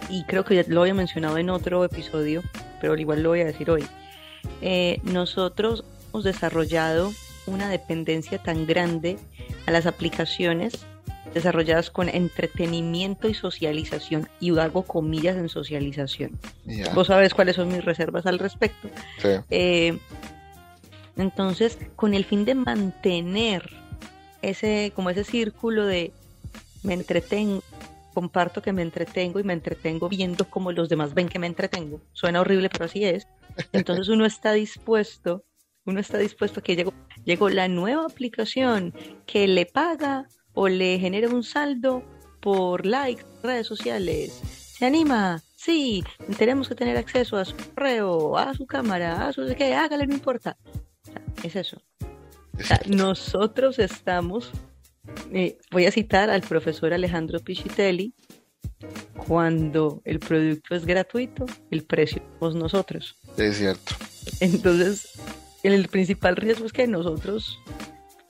y 0.09 0.25
creo 0.25 0.45
que 0.45 0.57
ya 0.57 0.64
lo 0.69 0.83
había 0.83 0.95
mencionado 0.95 1.38
en 1.38 1.50
otro 1.50 1.85
episodio, 1.85 2.43
pero 2.81 2.97
igual 2.97 3.23
lo 3.23 3.31
voy 3.31 3.40
a 3.40 3.45
decir 3.45 3.71
hoy. 3.71 3.85
Eh, 4.61 5.00
nosotros 5.04 5.85
hemos 6.11 6.25
desarrollado 6.25 7.12
una 7.47 7.69
dependencia 7.69 8.38
tan 8.38 8.66
grande 8.66 9.19
a 9.66 9.71
las 9.71 9.87
aplicaciones 9.87 10.87
desarrolladas 11.35 11.90
con 11.90 12.09
entretenimiento 12.09 13.28
y 13.28 13.35
socialización, 13.35 14.28
y 14.38 14.57
hago 14.57 14.85
comillas 14.85 15.37
en 15.37 15.49
socialización. 15.49 16.38
Vos 16.95 17.09
sabés 17.09 17.35
cuáles 17.35 17.57
son 17.57 17.69
mis 17.69 17.85
reservas 17.85 18.25
al 18.26 18.38
respecto. 18.38 18.88
Eh, 19.50 19.99
entonces, 21.16 21.78
con 21.97 22.14
el 22.14 22.25
fin 22.25 22.45
de 22.45 22.54
mantener 22.54 23.69
ese, 24.43 24.93
como 24.95 25.11
ese 25.11 25.25
círculo 25.25 25.87
de 25.87 26.12
me 26.85 26.95
entretengo, 26.95 27.62
comparto 28.14 28.62
que 28.62 28.73
me 28.73 28.83
entretengo 28.83 29.40
y 29.40 29.44
me 29.44 29.52
entretengo 29.52 30.09
viendo 30.09 30.49
como 30.49 30.73
los 30.73 30.88
demás 30.88 31.12
ven 31.12 31.28
que 31.28 31.38
me 31.38 31.47
entretengo. 31.47 32.00
Suena 32.12 32.40
horrible, 32.40 32.71
pero 32.71 32.87
así 32.87 33.04
es. 33.04 33.26
Entonces 33.73 34.09
uno 34.09 34.25
está 34.25 34.52
dispuesto, 34.52 35.44
uno 35.85 36.00
está 36.00 36.16
dispuesto 36.18 36.61
a 36.61 36.62
que 36.62 36.76
llegó, 36.76 36.94
llegó 37.25 37.50
la 37.50 37.68
nueva 37.68 38.06
aplicación 38.06 38.94
que 39.26 39.47
le 39.47 39.66
paga 39.66 40.28
o 40.54 40.68
le 40.68 40.99
genera 40.99 41.28
un 41.28 41.42
saldo 41.42 42.02
por 42.40 42.87
likes, 42.87 43.25
redes 43.42 43.66
sociales. 43.66 44.33
¿Se 44.78 44.87
anima? 44.87 45.42
Sí, 45.56 46.04
tenemos 46.38 46.68
que 46.68 46.75
tener 46.75 46.97
acceso 46.97 47.37
a 47.37 47.44
su 47.44 47.56
correo, 47.56 48.37
a 48.37 48.52
su 48.54 48.66
cámara, 48.66 49.26
a 49.26 49.33
su 49.33 49.47
qué, 49.56 49.75
hágale, 49.75 50.06
no 50.06 50.14
importa. 50.14 50.56
es 51.42 51.56
eso. 51.56 51.80
nosotros 52.87 53.78
estamos 53.78 54.52
eh, 55.32 55.58
voy 55.70 55.87
a 55.87 55.90
citar 55.90 56.30
al 56.30 56.42
profesor 56.42 56.92
Alejandro 56.92 57.40
Pichitelli, 57.40 58.14
cuando 59.26 60.02
el 60.04 60.18
producto 60.18 60.75
es 60.75 60.84
gratuito, 60.84 61.46
el 61.70 61.82
precio 61.84 62.23
somos 62.38 62.54
nosotros. 62.54 63.16
Es 63.37 63.58
cierto. 63.58 63.94
Entonces, 64.40 65.12
el 65.62 65.88
principal 65.88 66.37
riesgo 66.37 66.66
es 66.66 66.73
que 66.73 66.87
nosotros, 66.87 67.58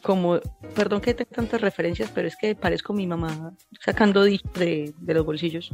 como, 0.02 0.40
perdón 0.75 1.00
que 1.00 1.14
tenga 1.14 1.31
tantas 1.31 1.61
referencias, 1.61 2.11
pero 2.14 2.28
es 2.28 2.37
que 2.37 2.54
parezco 2.54 2.93
mi 2.93 3.07
mamá 3.07 3.54
sacando 3.81 4.23
dichos 4.25 4.52
de, 4.54 4.95
los 5.07 5.25
bolsillos. 5.25 5.73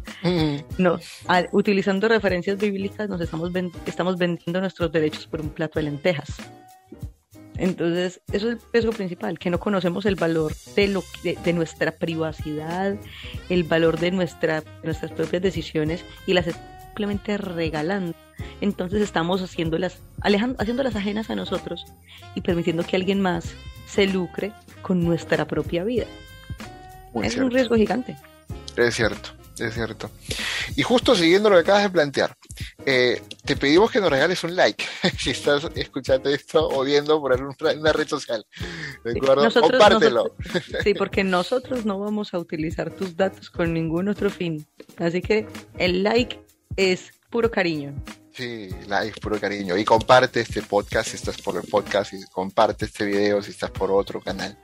No, 0.78 0.98
utilizando 1.52 2.08
referencias 2.08 2.58
bíblicas 2.58 3.08
nos 3.08 3.20
estamos, 3.20 3.50
estamos 3.86 4.16
vendiendo 4.16 4.60
nuestros 4.60 4.90
derechos 4.90 5.26
por 5.26 5.40
un 5.40 5.50
plato 5.50 5.78
de 5.78 5.84
lentejas. 5.84 6.36
Entonces, 7.60 8.22
eso 8.32 8.48
es 8.48 8.54
el 8.54 8.60
riesgo 8.72 8.92
principal, 8.92 9.38
que 9.38 9.50
no 9.50 9.60
conocemos 9.60 10.06
el 10.06 10.14
valor 10.14 10.54
de, 10.74 10.88
lo, 10.88 11.04
de, 11.22 11.52
nuestra 11.52 11.92
privacidad, 11.92 12.96
el 13.50 13.64
valor 13.64 14.00
de 14.00 14.10
nuestra, 14.10 14.64
nuestras 14.82 15.12
propias 15.12 15.42
decisiones 15.42 16.02
y 16.26 16.32
las 16.32 16.46
simplemente 16.46 17.36
regalando. 17.36 18.16
Entonces 18.62 19.02
estamos 19.02 19.42
haciéndolas, 19.42 20.00
alejando, 20.22 20.56
haciéndolas 20.58 20.96
ajenas 20.96 21.28
a 21.28 21.36
nosotros 21.36 21.84
y 22.34 22.40
permitiendo 22.40 22.82
que 22.82 22.96
alguien 22.96 23.20
más 23.20 23.52
se 23.86 24.06
lucre 24.06 24.52
con 24.80 25.04
nuestra 25.04 25.46
propia 25.46 25.84
vida. 25.84 26.06
es 27.22 27.36
un 27.36 27.50
riesgo 27.50 27.76
gigante. 27.76 28.16
Es 28.76 28.94
cierto 28.94 29.39
es 29.60 29.74
cierto. 29.74 30.10
Y 30.76 30.82
justo 30.82 31.14
siguiendo 31.14 31.50
lo 31.50 31.56
que 31.56 31.62
acabas 31.62 31.82
de 31.84 31.90
plantear, 31.90 32.36
eh, 32.86 33.22
te 33.44 33.56
pedimos 33.56 33.90
que 33.90 34.00
nos 34.00 34.10
regales 34.10 34.42
un 34.44 34.56
like 34.56 34.84
si 35.18 35.30
estás 35.30 35.68
escuchando 35.74 36.30
esto 36.30 36.68
o 36.68 36.82
viendo 36.84 37.20
por 37.20 37.40
una 37.40 37.92
red 37.92 38.08
social. 38.08 38.44
¿De 39.04 39.12
acuerdo? 39.12 39.60
Compártelo. 39.60 40.34
sí, 40.82 40.94
porque 40.94 41.24
nosotros 41.24 41.84
no 41.84 41.98
vamos 41.98 42.34
a 42.34 42.38
utilizar 42.38 42.90
tus 42.90 43.16
datos 43.16 43.50
con 43.50 43.72
ningún 43.72 44.08
otro 44.08 44.30
fin. 44.30 44.66
Así 44.96 45.20
que 45.20 45.46
el 45.78 46.02
like 46.02 46.40
es 46.76 47.12
puro 47.30 47.50
cariño. 47.50 47.94
Sí, 48.32 48.70
like, 48.86 49.20
puro 49.20 49.38
cariño. 49.38 49.76
Y 49.76 49.84
comparte 49.84 50.40
este 50.40 50.62
podcast 50.62 51.10
si 51.10 51.16
estás 51.16 51.40
por 51.42 51.56
el 51.56 51.68
podcast 51.68 52.12
y 52.14 52.24
comparte 52.26 52.86
este 52.86 53.04
video 53.04 53.42
si 53.42 53.50
estás 53.50 53.70
por 53.70 53.90
otro 53.90 54.20
canal. 54.20 54.58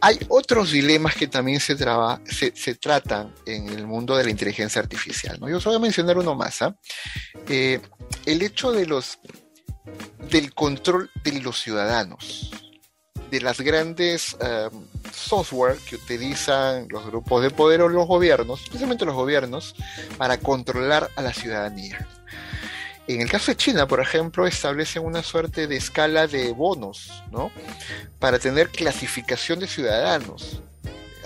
Hay 0.00 0.18
otros 0.28 0.72
dilemas 0.72 1.14
que 1.14 1.26
también 1.26 1.60
se, 1.60 1.76
se, 2.54 2.74
tratan 2.76 3.34
en 3.46 3.68
el 3.68 3.86
mundo 3.86 4.16
de 4.16 4.24
la 4.24 4.30
inteligencia 4.30 4.80
artificial. 4.80 5.38
¿no? 5.40 5.48
Yo 5.48 5.56
os 5.56 5.64
voy 5.64 5.74
a 5.74 5.78
mencionar 5.78 6.18
uno 6.18 6.34
más. 6.34 6.62
¿ah? 6.62 6.76
Eh, 7.48 7.80
el 8.26 8.42
hecho 8.42 8.72
de 8.72 8.86
los, 8.86 9.18
del 10.30 10.54
control 10.54 11.10
de 11.24 11.40
los 11.40 11.60
ciudadanos, 11.60 12.50
de 13.30 13.40
las 13.40 13.60
grandes 13.60 14.36
um, 14.70 14.86
software 15.12 15.76
que 15.88 15.96
utilizan 15.96 16.86
los 16.88 17.06
grupos 17.06 17.42
de 17.42 17.50
poder 17.50 17.82
o 17.82 17.88
los 17.88 18.06
gobiernos, 18.06 18.62
especialmente 18.62 19.04
los 19.04 19.14
gobiernos, 19.14 19.74
para 20.16 20.38
controlar 20.38 21.10
a 21.16 21.22
la 21.22 21.32
ciudadanía. 21.32 22.06
En 23.06 23.20
el 23.20 23.30
caso 23.30 23.50
de 23.50 23.56
China, 23.56 23.86
por 23.86 24.00
ejemplo, 24.00 24.46
establecen 24.46 25.04
una 25.04 25.22
suerte 25.22 25.66
de 25.66 25.76
escala 25.76 26.26
de 26.26 26.52
bonos, 26.52 27.22
¿no? 27.30 27.50
Para 28.18 28.38
tener 28.38 28.70
clasificación 28.70 29.60
de 29.60 29.66
ciudadanos, 29.66 30.62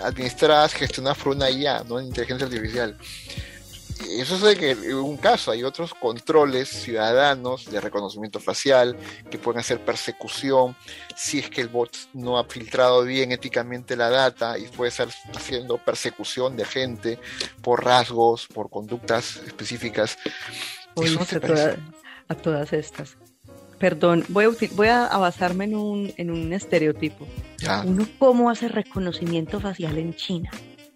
administradas, 0.03 0.75
gestionadas 0.75 1.19
por 1.19 1.37
una 1.37 1.51
IA, 1.51 1.85
¿no? 1.85 2.01
Inteligencia 2.01 2.47
artificial. 2.47 2.99
Eso 4.11 4.49
es 4.49 4.59
en 4.63 4.95
un 4.95 5.17
caso 5.17 5.51
hay 5.51 5.65
otros 5.65 5.93
controles 5.93 6.69
ciudadanos 6.69 7.69
de 7.69 7.81
reconocimiento 7.81 8.39
facial 8.39 8.97
que 9.29 9.39
pueden 9.39 9.59
hacer 9.59 9.85
persecución 9.85 10.77
si 11.17 11.41
es 11.41 11.51
que 11.51 11.63
el 11.63 11.69
bot 11.69 11.97
no 12.13 12.39
ha 12.39 12.45
filtrado 12.45 13.03
bien 13.03 13.33
éticamente 13.33 13.97
la 13.97 14.09
data 14.09 14.57
y 14.57 14.69
puede 14.69 14.91
estar 14.91 15.09
haciendo 15.35 15.79
persecución 15.79 16.57
de 16.57 16.65
gente 16.65 17.19
por 17.61 17.85
rasgos, 17.85 18.47
por 18.47 18.71
conductas 18.71 19.37
específicas 19.45 20.17
a, 22.28 22.35
todas 22.35 22.73
estas. 22.73 23.17
Perdón, 23.78 24.25
voy 24.28 24.45
a, 24.47 24.50
voy 24.73 24.88
a 24.88 25.17
basarme 25.19 25.64
en 25.64 25.76
un, 25.76 26.12
en 26.17 26.31
un 26.31 26.52
estereotipo. 26.52 27.26
Uno, 27.85 28.07
¿cómo 28.19 28.50
hace 28.50 28.69
reconocimiento 28.69 29.61
facial 29.61 29.99
en 29.99 30.14
China? 30.14 30.50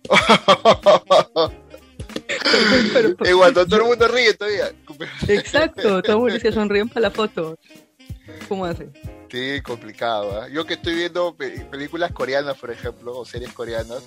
Igual, 3.24 3.54
todo 3.54 3.76
el 3.76 3.82
mundo 3.84 4.08
ríe 4.08 4.34
todavía. 4.34 4.72
Exacto, 5.28 6.02
todo 6.02 6.16
el 6.16 6.18
mundo 6.18 6.38
se 6.38 6.52
sonríen 6.52 6.88
para 6.88 7.08
la 7.08 7.10
foto. 7.10 7.58
¿Cómo 8.48 8.64
hace? 8.64 8.88
Sí, 9.30 9.60
complicado. 9.62 10.44
¿eh? 10.44 10.50
Yo 10.52 10.64
que 10.64 10.74
estoy 10.74 10.94
viendo 10.94 11.34
películas 11.36 12.12
coreanas, 12.12 12.58
por 12.58 12.70
ejemplo, 12.70 13.18
o 13.18 13.24
series 13.24 13.52
coreanas, 13.52 14.02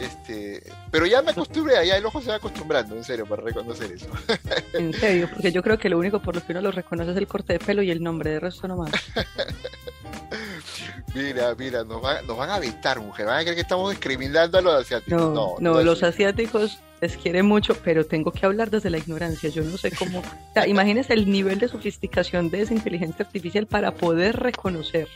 este, 0.00 0.62
pero 0.90 1.06
ya 1.06 1.22
me 1.22 1.32
acostumbré, 1.32 1.86
ya 1.86 1.96
el 1.96 2.06
ojo 2.06 2.20
se 2.20 2.30
va 2.30 2.36
acostumbrando, 2.36 2.96
en 2.96 3.04
serio, 3.04 3.26
para 3.26 3.42
reconocer 3.42 3.92
eso. 3.92 4.08
En 4.72 4.92
serio, 4.94 5.28
porque 5.30 5.52
yo 5.52 5.62
creo 5.62 5.78
que 5.78 5.88
lo 5.88 5.98
único 5.98 6.20
por 6.20 6.34
lo 6.34 6.44
que 6.44 6.52
uno 6.52 6.62
lo 6.62 6.72
reconoce 6.72 7.10
es 7.10 7.16
el 7.16 7.26
corte 7.26 7.54
de 7.54 7.58
pelo 7.58 7.82
y 7.82 7.90
el 7.90 8.02
nombre, 8.02 8.30
de 8.30 8.40
resto 8.40 8.66
nomás. 8.66 8.90
mira, 11.14 11.54
mira, 11.56 11.84
nos, 11.84 12.00
van 12.00 12.50
a 12.50 12.56
evitar, 12.56 13.00
mujer, 13.00 13.26
van 13.26 13.38
a 13.38 13.40
creer 13.42 13.56
que 13.56 13.62
estamos 13.62 13.90
discriminando 13.90 14.58
a 14.58 14.62
los 14.62 14.80
asiáticos. 14.80 15.34
No, 15.34 15.56
no, 15.60 15.82
los 15.82 16.02
asiáticos 16.02 16.78
les 17.00 17.16
quiere 17.16 17.42
mucho, 17.42 17.76
pero 17.84 18.06
tengo 18.06 18.32
que 18.32 18.46
hablar 18.46 18.70
desde 18.70 18.88
la 18.88 18.98
ignorancia. 18.98 19.50
Yo 19.50 19.62
no 19.62 19.76
sé 19.76 19.90
cómo. 19.90 20.20
O 20.20 20.54
sea, 20.54 20.66
imagínense 20.66 21.12
el 21.12 21.30
nivel 21.30 21.58
de 21.58 21.68
sofisticación 21.68 22.50
de 22.50 22.62
esa 22.62 22.74
inteligencia 22.74 23.24
artificial 23.24 23.66
para 23.66 23.92
poder 23.92 24.36
reconocer 24.36 25.08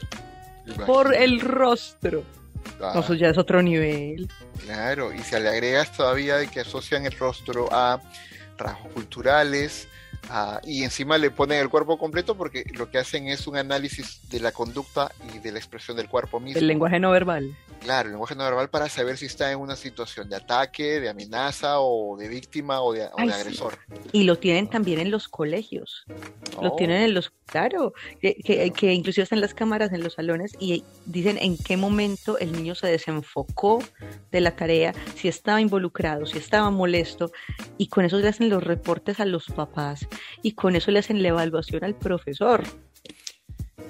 por 0.86 1.14
el 1.14 1.40
rostro. 1.40 2.24
Ah, 2.80 3.00
Eso 3.02 3.14
ya 3.14 3.28
es 3.30 3.38
otro 3.38 3.62
nivel. 3.62 4.28
claro, 4.64 5.12
y 5.12 5.18
si 5.20 5.38
le 5.38 5.48
agregas 5.48 5.92
todavía 5.96 6.36
de 6.36 6.48
que 6.48 6.60
asocian 6.60 7.06
el 7.06 7.12
rostro 7.12 7.68
a 7.72 8.00
rasgos 8.58 8.92
culturales, 8.92 9.88
a- 10.28 10.60
y 10.64 10.82
encima 10.82 11.18
le 11.18 11.30
ponen 11.30 11.60
el 11.60 11.68
cuerpo 11.68 11.98
completo 11.98 12.36
porque 12.36 12.64
lo 12.74 12.90
que 12.90 12.98
hacen 12.98 13.28
es 13.28 13.46
un 13.46 13.56
análisis 13.56 14.28
de 14.28 14.40
la 14.40 14.52
conducta 14.52 15.12
y 15.34 15.38
de 15.38 15.52
la 15.52 15.58
expresión 15.58 15.96
del 15.96 16.08
cuerpo 16.08 16.40
mismo. 16.40 16.58
El 16.60 16.66
lenguaje 16.66 16.98
no 17.00 17.10
verbal. 17.10 17.56
Claro, 17.80 18.06
el 18.08 18.12
lenguaje 18.14 18.34
no 18.34 18.44
verbal 18.44 18.70
para 18.70 18.88
saber 18.88 19.16
si 19.18 19.26
está 19.26 19.52
en 19.52 19.58
una 19.60 19.76
situación 19.76 20.28
de 20.28 20.36
ataque, 20.36 20.98
de 21.00 21.08
amenaza 21.08 21.80
o 21.80 22.16
de 22.16 22.26
víctima 22.28 22.80
o 22.80 22.92
de, 22.92 23.04
o 23.04 23.10
Ay, 23.18 23.28
de 23.28 23.34
sí. 23.34 23.40
agresor. 23.40 23.78
Y 24.12 24.24
lo 24.24 24.38
tienen 24.38 24.68
también 24.68 24.98
en 24.98 25.10
los 25.10 25.28
colegios. 25.28 26.04
Lo 26.60 26.72
Oh, 26.72 26.76
tienen 26.76 27.02
en 27.02 27.14
los, 27.14 27.30
claro, 27.44 27.92
que, 28.20 28.34
que, 28.42 28.70
que 28.70 28.92
inclusive 28.94 29.22
están 29.24 29.40
las 29.42 29.52
cámaras 29.52 29.92
en 29.92 30.02
los 30.02 30.14
salones 30.14 30.52
y 30.58 30.84
dicen 31.04 31.36
en 31.38 31.58
qué 31.58 31.76
momento 31.76 32.38
el 32.38 32.50
niño 32.52 32.74
se 32.74 32.86
desenfocó 32.86 33.82
de 34.32 34.40
la 34.40 34.56
tarea, 34.56 34.94
si 35.16 35.28
estaba 35.28 35.60
involucrado, 35.60 36.24
si 36.26 36.38
estaba 36.38 36.70
molesto, 36.70 37.30
y 37.76 37.88
con 37.88 38.04
eso 38.06 38.18
le 38.18 38.28
hacen 38.28 38.48
los 38.48 38.64
reportes 38.64 39.20
a 39.20 39.26
los 39.26 39.44
papás 39.46 40.05
y 40.42 40.52
con 40.52 40.76
eso 40.76 40.90
le 40.90 40.98
hacen 41.00 41.22
la 41.22 41.28
evaluación 41.28 41.84
al 41.84 41.94
profesor. 41.94 42.62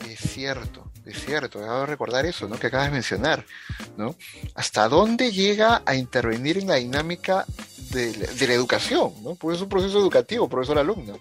Es 0.09 0.21
cierto, 0.21 0.91
es 1.05 1.25
cierto, 1.25 1.59
acabo 1.59 1.81
de 1.81 1.87
recordar 1.87 2.27
eso, 2.27 2.49
¿no? 2.49 2.59
Que 2.59 2.69
acabas 2.69 2.87
de 2.87 2.93
mencionar, 2.93 3.45
¿no? 3.97 4.15
¿Hasta 4.55 4.89
dónde 4.89 5.31
llega 5.33 5.83
a 5.85 5.95
intervenir 5.95 6.59
en 6.59 6.69
la 6.69 6.77
dinámica 6.77 7.45
de, 7.91 8.17
la- 8.17 8.27
de 8.33 8.47
la 8.47 8.55
educación, 8.55 9.13
¿no? 9.23 9.35
Porque 9.35 9.57
es 9.57 9.63
un 9.63 9.69
proceso 9.69 9.99
educativo, 9.99 10.49
profesor-alumno. 10.49 11.19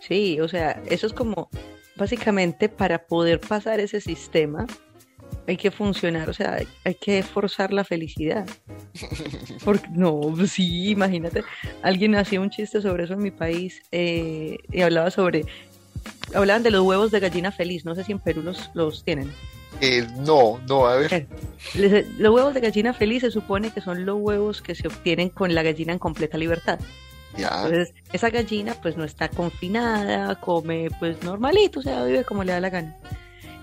Sí, 0.00 0.40
o 0.40 0.48
sea, 0.48 0.82
eso 0.86 1.06
es 1.06 1.12
como, 1.12 1.48
básicamente 1.96 2.68
para 2.68 3.04
poder 3.06 3.40
pasar 3.40 3.80
ese 3.80 4.00
sistema 4.00 4.66
hay 5.46 5.56
que 5.56 5.70
funcionar, 5.70 6.30
o 6.30 6.32
sea, 6.32 6.58
hay, 6.84 6.94
que 6.94 7.22
forzar 7.22 7.72
la 7.72 7.84
felicidad. 7.84 8.46
Porque, 9.64 9.88
no, 9.90 10.20
sí, 10.46 10.90
imagínate, 10.90 11.42
alguien 11.82 12.14
hacía 12.14 12.40
un 12.40 12.50
chiste 12.50 12.80
sobre 12.80 13.04
eso 13.04 13.14
en 13.14 13.22
mi 13.22 13.30
país 13.30 13.82
eh, 13.90 14.58
y 14.70 14.82
hablaba 14.82 15.10
sobre, 15.10 15.44
hablaban 16.34 16.62
de 16.62 16.70
los 16.70 16.82
huevos 16.82 17.10
de 17.10 17.20
gallina 17.20 17.50
feliz, 17.50 17.84
no 17.84 17.94
sé 17.94 18.04
si 18.04 18.12
en 18.12 18.20
Perú 18.20 18.42
los, 18.42 18.70
los 18.74 19.04
tienen. 19.04 19.30
Eh, 19.80 20.06
no, 20.18 20.60
no, 20.68 20.86
a 20.86 20.96
ver, 20.96 21.26
Los 21.74 22.34
huevos 22.34 22.54
de 22.54 22.60
gallina 22.60 22.92
feliz 22.92 23.22
se 23.22 23.30
supone 23.32 23.70
que 23.70 23.80
son 23.80 24.06
los 24.06 24.16
huevos 24.20 24.62
que 24.62 24.76
se 24.76 24.86
obtienen 24.86 25.28
con 25.28 25.54
la 25.54 25.62
gallina 25.62 25.92
en 25.92 25.98
completa 25.98 26.38
libertad. 26.38 26.78
ya, 27.36 27.48
Entonces, 27.64 27.92
esa 28.12 28.30
gallina 28.30 28.74
pues 28.80 28.96
no 28.96 29.02
está 29.02 29.28
confinada, 29.28 30.36
come 30.36 30.88
pues 31.00 31.20
normalito, 31.24 31.80
o 31.80 31.82
sea, 31.82 32.04
vive 32.04 32.22
como 32.22 32.44
le 32.44 32.52
da 32.52 32.60
la 32.60 32.70
gana. 32.70 32.96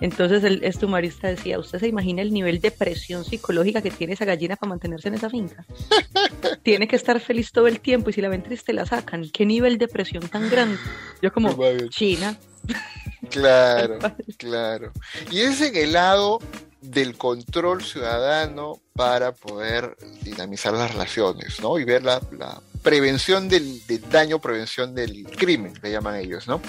Entonces 0.01 0.43
el 0.43 0.61
humorista 0.81 1.27
decía, 1.27 1.59
¿usted 1.59 1.79
se 1.79 1.87
imagina 1.87 2.21
el 2.21 2.33
nivel 2.33 2.59
de 2.61 2.71
presión 2.71 3.25
psicológica 3.25 3.81
que 3.81 3.91
tiene 3.91 4.13
esa 4.13 4.25
gallina 4.25 4.55
para 4.55 4.69
mantenerse 4.69 5.09
en 5.09 5.15
esa 5.15 5.29
finca? 5.29 5.65
tiene 6.63 6.87
que 6.87 6.95
estar 6.95 7.19
feliz 7.19 7.51
todo 7.51 7.67
el 7.67 7.79
tiempo 7.79 8.09
y 8.09 8.13
si 8.13 8.21
la 8.21 8.29
ven 8.29 8.43
triste 8.43 8.73
la 8.73 8.85
sacan. 8.85 9.29
¿Qué 9.31 9.45
nivel 9.45 9.77
de 9.77 9.87
presión 9.87 10.27
tan 10.29 10.49
grande? 10.49 10.77
Yo 11.21 11.31
como, 11.31 11.55
China. 11.89 12.37
claro, 13.29 13.99
claro. 14.37 14.91
Y 15.31 15.41
es 15.41 15.61
en 15.61 15.75
el 15.75 15.93
lado 15.93 16.39
del 16.81 17.17
control 17.17 17.83
ciudadano 17.83 18.79
para 18.93 19.33
poder 19.33 19.97
dinamizar 20.21 20.73
las 20.73 20.91
relaciones, 20.91 21.59
¿no? 21.61 21.77
Y 21.77 21.83
ver 21.83 22.03
la, 22.03 22.21
la 22.37 22.61
prevención 22.81 23.49
del, 23.49 23.81
daño, 24.09 24.39
prevención 24.39 24.95
del 24.95 25.25
crimen, 25.25 25.73
le 25.81 25.91
llaman 25.91 26.15
ellos, 26.15 26.47
¿no? 26.47 26.61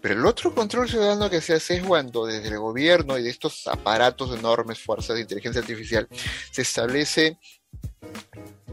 Pero 0.00 0.14
el 0.14 0.26
otro 0.26 0.54
control 0.54 0.88
ciudadano 0.88 1.30
que 1.30 1.40
se 1.40 1.54
hace 1.54 1.76
es 1.76 1.82
cuando 1.82 2.26
desde 2.26 2.48
el 2.48 2.58
gobierno 2.58 3.18
y 3.18 3.22
de 3.22 3.30
estos 3.30 3.66
aparatos 3.66 4.36
enormes, 4.36 4.78
fuerzas 4.78 5.16
de 5.16 5.22
inteligencia 5.22 5.60
artificial, 5.60 6.08
se 6.50 6.62
establece 6.62 7.38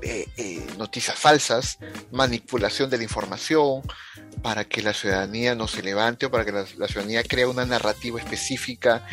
eh, 0.02 0.28
eh, 0.38 0.68
noticias 0.78 1.18
falsas, 1.18 1.78
manipulación 2.12 2.90
de 2.90 2.98
la 2.98 3.04
información, 3.04 3.82
para 4.42 4.66
que 4.66 4.82
la 4.82 4.94
ciudadanía 4.94 5.56
no 5.56 5.68
se 5.68 5.82
levante 5.82 6.26
o 6.26 6.32
para 6.32 6.44
que 6.44 6.52
la 6.52 6.66
ciudadanía 6.66 7.24
crea 7.24 7.48
una 7.48 7.66
narrativa 7.66 8.20
específica 8.20 9.06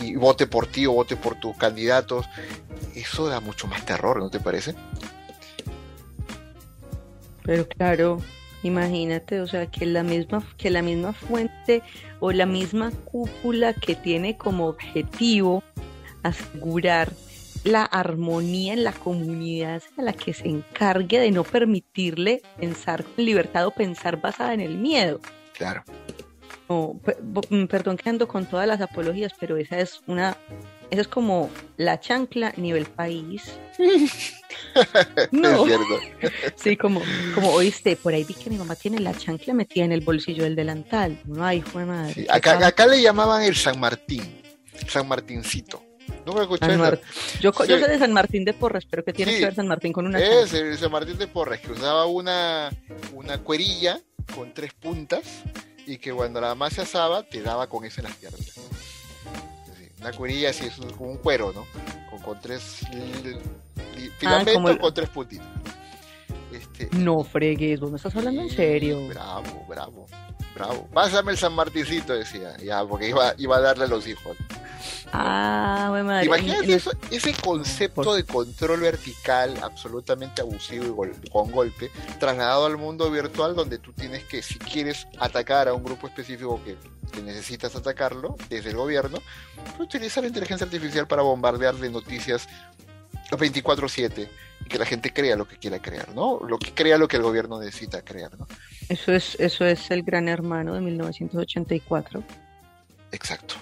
y 0.00 0.14
vote 0.16 0.46
por 0.46 0.66
ti 0.66 0.86
o 0.86 0.92
vote 0.92 1.16
por 1.16 1.38
tus 1.38 1.56
candidatos. 1.56 2.26
Eso 2.94 3.28
da 3.28 3.40
mucho 3.40 3.66
más 3.66 3.84
terror, 3.84 4.18
¿no 4.18 4.30
te 4.30 4.40
parece? 4.40 4.74
Pero 7.48 7.66
claro, 7.66 8.20
imagínate, 8.62 9.40
o 9.40 9.46
sea, 9.46 9.68
que 9.68 9.86
la 9.86 10.02
misma, 10.02 10.46
que 10.58 10.68
la 10.68 10.82
misma 10.82 11.14
fuente 11.14 11.82
o 12.20 12.30
la 12.30 12.44
misma 12.44 12.90
cúpula 13.06 13.72
que 13.72 13.94
tiene 13.94 14.36
como 14.36 14.66
objetivo 14.66 15.62
asegurar 16.22 17.10
la 17.64 17.84
armonía 17.84 18.74
en 18.74 18.84
la 18.84 18.92
comunidad 18.92 19.82
a 19.96 20.02
la 20.02 20.12
que 20.12 20.34
se 20.34 20.46
encargue 20.46 21.20
de 21.20 21.30
no 21.30 21.42
permitirle 21.42 22.42
pensar 22.58 23.02
con 23.02 23.24
libertad 23.24 23.66
o 23.66 23.70
pensar 23.70 24.20
basada 24.20 24.52
en 24.52 24.60
el 24.60 24.76
miedo. 24.76 25.18
Claro. 25.56 25.84
No, 26.68 27.00
mm, 27.48 27.64
perdón 27.64 27.96
que 27.96 28.10
ando 28.10 28.28
con 28.28 28.44
todas 28.44 28.68
las 28.68 28.82
apologías, 28.82 29.32
pero 29.40 29.56
esa 29.56 29.78
es 29.78 30.02
una, 30.06 30.36
esa 30.90 31.00
es 31.02 31.08
como 31.08 31.50
la 31.76 32.00
chancla 32.00 32.52
nivel 32.56 32.86
país. 32.86 33.44
No. 35.30 35.64
Sí, 36.56 36.76
como, 36.76 37.02
como 37.34 37.50
oíste, 37.50 37.96
por 37.96 38.14
ahí 38.14 38.24
vi 38.24 38.34
que 38.34 38.50
mi 38.50 38.56
mamá 38.56 38.74
tiene 38.74 38.98
la 39.00 39.14
chancla 39.16 39.54
metida 39.54 39.84
en 39.84 39.92
el 39.92 40.00
bolsillo 40.00 40.44
del 40.44 40.56
delantal. 40.56 41.20
No, 41.26 41.44
ay, 41.44 41.60
fue 41.62 41.84
madre. 41.84 42.14
Sí, 42.14 42.26
Acá, 42.28 42.64
acá 42.66 42.86
le 42.86 43.00
llamaban 43.02 43.42
el 43.42 43.54
San 43.56 43.78
Martín, 43.78 44.40
San 44.88 45.06
Martincito. 45.08 45.82
¿No 46.26 46.32
me 46.34 46.46
Mar- 46.76 47.00
Yo, 47.40 47.52
co- 47.52 47.64
yo 47.64 47.76
Sí. 47.78 47.84
sé 47.84 47.90
de 47.90 47.98
San 47.98 48.12
Martín 48.12 48.44
de 48.44 48.54
Porres, 48.54 48.84
pero 48.88 49.04
que 49.04 49.12
tiene 49.12 49.32
Sí. 49.32 49.38
que 49.38 49.44
ver 49.46 49.54
San 49.54 49.66
Martín 49.68 49.92
con 49.92 50.06
una 50.06 50.18
Es 50.18 50.50
chancla? 50.50 50.58
el 50.58 50.78
San 50.78 50.90
Martín 50.92 51.18
de 51.18 51.26
Porres, 51.26 51.60
que 51.60 51.72
usaba 51.72 52.06
una, 52.06 52.70
una 53.12 53.38
cuerilla 53.38 54.00
con 54.34 54.52
tres 54.54 54.72
puntas 54.74 55.20
y 55.86 55.98
que 55.98 56.12
cuando 56.12 56.40
la 56.40 56.48
mamá 56.48 56.70
se 56.70 56.82
asaba 56.82 57.22
te 57.22 57.42
daba 57.42 57.68
con 57.68 57.84
eso 57.84 58.00
en 58.00 58.04
las 58.08 58.16
piernas. 58.16 58.40
Una 60.00 60.12
cuerilla 60.12 60.50
así, 60.50 60.66
es 60.66 60.76
como 60.96 61.10
un 61.10 61.18
cuero, 61.18 61.52
¿no? 61.52 61.66
Con, 62.10 62.20
con 62.20 62.40
tres 62.40 62.82
filamentos 64.18 64.54
Ah, 64.66 64.70
el- 64.70 64.78
con 64.78 64.94
tres 64.94 65.08
puntitos. 65.08 65.46
Este, 66.52 66.88
No 66.96 67.22
fregues, 67.24 67.78
vos 67.80 67.90
me 67.90 67.96
estás 67.96 68.14
hablando 68.16 68.42
en 68.42 68.50
serio. 68.50 69.06
Bravo, 69.08 69.64
bravo, 69.68 70.06
bravo. 70.58 70.88
Pásame 70.92 71.32
el 71.32 71.38
San 71.38 71.54
Martincito, 71.54 72.12
decía, 72.12 72.56
ya, 72.58 72.84
porque 72.84 73.08
iba, 73.08 73.32
iba 73.38 73.56
a 73.56 73.60
darle 73.60 73.84
a 73.84 73.88
los 73.88 74.06
hijos. 74.06 74.36
Ah, 75.12 75.88
madre. 76.04 76.26
Imagínate 76.26 76.74
eso- 76.74 76.92
ese 77.10 77.32
concepto 77.34 78.14
de 78.14 78.24
control 78.24 78.80
vertical 78.80 79.54
absolutamente 79.62 80.42
abusivo 80.42 80.84
y 80.84 80.88
gol- 80.90 81.16
con 81.32 81.50
golpe, 81.50 81.90
trasladado 82.20 82.66
al 82.66 82.76
mundo 82.76 83.10
virtual 83.10 83.54
donde 83.54 83.78
tú 83.78 83.92
tienes 83.92 84.24
que, 84.24 84.42
si 84.42 84.58
quieres 84.58 85.06
atacar 85.18 85.68
a 85.68 85.74
un 85.74 85.82
grupo 85.82 86.06
específico 86.08 86.60
que, 86.64 86.76
que 87.10 87.22
necesitas 87.22 87.74
atacarlo 87.74 88.36
desde 88.50 88.70
el 88.70 88.76
gobierno, 88.76 89.18
pues 89.76 89.80
utiliza 89.80 90.20
la 90.20 90.26
inteligencia 90.28 90.64
artificial 90.66 91.06
para 91.06 91.22
bombardear 91.22 91.74
de 91.76 91.90
noticias 91.90 92.46
24/7 93.36 94.28
y 94.64 94.68
que 94.68 94.78
la 94.78 94.86
gente 94.86 95.12
crea 95.12 95.36
lo 95.36 95.46
que 95.46 95.56
quiera 95.56 95.80
crear, 95.80 96.08
¿no? 96.14 96.40
Lo 96.46 96.58
que 96.58 96.72
crea 96.72 96.98
lo 96.98 97.08
que 97.08 97.16
el 97.16 97.22
gobierno 97.22 97.58
necesita 97.60 98.02
crear, 98.02 98.36
¿no? 98.38 98.46
Eso 98.88 99.12
es, 99.12 99.36
eso 99.38 99.64
es 99.64 99.90
el 99.90 100.02
gran 100.02 100.28
hermano 100.28 100.74
de 100.74 100.80
1984. 100.80 102.22
Exacto, 103.12 103.56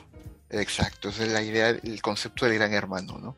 exacto. 0.50 1.08
Esa 1.08 1.24
es 1.24 1.32
la 1.32 1.42
idea, 1.42 1.70
el 1.70 2.00
concepto 2.02 2.46
del 2.46 2.54
gran 2.54 2.72
hermano, 2.72 3.18
¿no? 3.18 3.36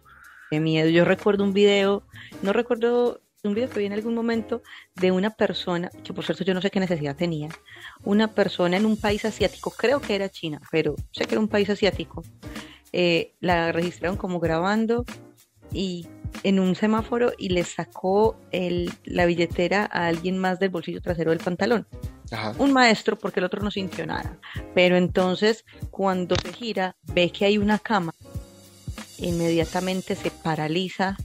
Qué 0.50 0.60
miedo. 0.60 0.88
Yo 0.88 1.04
recuerdo 1.04 1.44
un 1.44 1.52
video, 1.52 2.02
no 2.42 2.52
recuerdo 2.52 3.20
un 3.44 3.54
video 3.54 3.70
que 3.70 3.78
vi 3.78 3.86
en 3.86 3.92
algún 3.92 4.14
momento 4.14 4.62
de 4.94 5.12
una 5.12 5.30
persona, 5.30 5.90
que 6.02 6.12
por 6.12 6.24
cierto 6.24 6.44
yo 6.44 6.54
no 6.54 6.60
sé 6.62 6.70
qué 6.70 6.80
necesidad 6.80 7.16
tenía, 7.16 7.48
una 8.02 8.34
persona 8.34 8.76
en 8.76 8.86
un 8.86 8.96
país 8.96 9.24
asiático, 9.24 9.70
creo 9.70 10.00
que 10.00 10.14
era 10.14 10.28
China, 10.28 10.60
pero 10.70 10.96
sé 11.12 11.24
que 11.24 11.34
era 11.34 11.40
un 11.40 11.48
país 11.48 11.70
asiático. 11.70 12.24
eh, 12.92 13.34
la 13.40 13.70
registraron 13.70 14.16
como 14.16 14.40
grabando 14.40 15.04
y 15.72 16.08
en 16.42 16.60
un 16.60 16.74
semáforo 16.74 17.32
y 17.36 17.50
le 17.50 17.64
sacó 17.64 18.38
el, 18.50 18.92
la 19.04 19.26
billetera 19.26 19.88
a 19.90 20.06
alguien 20.06 20.38
más 20.38 20.58
del 20.58 20.70
bolsillo 20.70 21.00
trasero 21.00 21.30
del 21.30 21.40
pantalón. 21.40 21.86
Ajá. 22.30 22.54
Un 22.58 22.72
maestro 22.72 23.18
porque 23.18 23.40
el 23.40 23.44
otro 23.46 23.62
no 23.62 23.70
sintió 23.70 24.06
nada. 24.06 24.38
Pero 24.74 24.96
entonces 24.96 25.64
cuando 25.90 26.36
se 26.36 26.52
gira 26.52 26.96
ve 27.12 27.30
que 27.30 27.46
hay 27.46 27.58
una 27.58 27.78
cama, 27.78 28.14
inmediatamente 29.18 30.14
se 30.14 30.30
paraliza, 30.30 31.16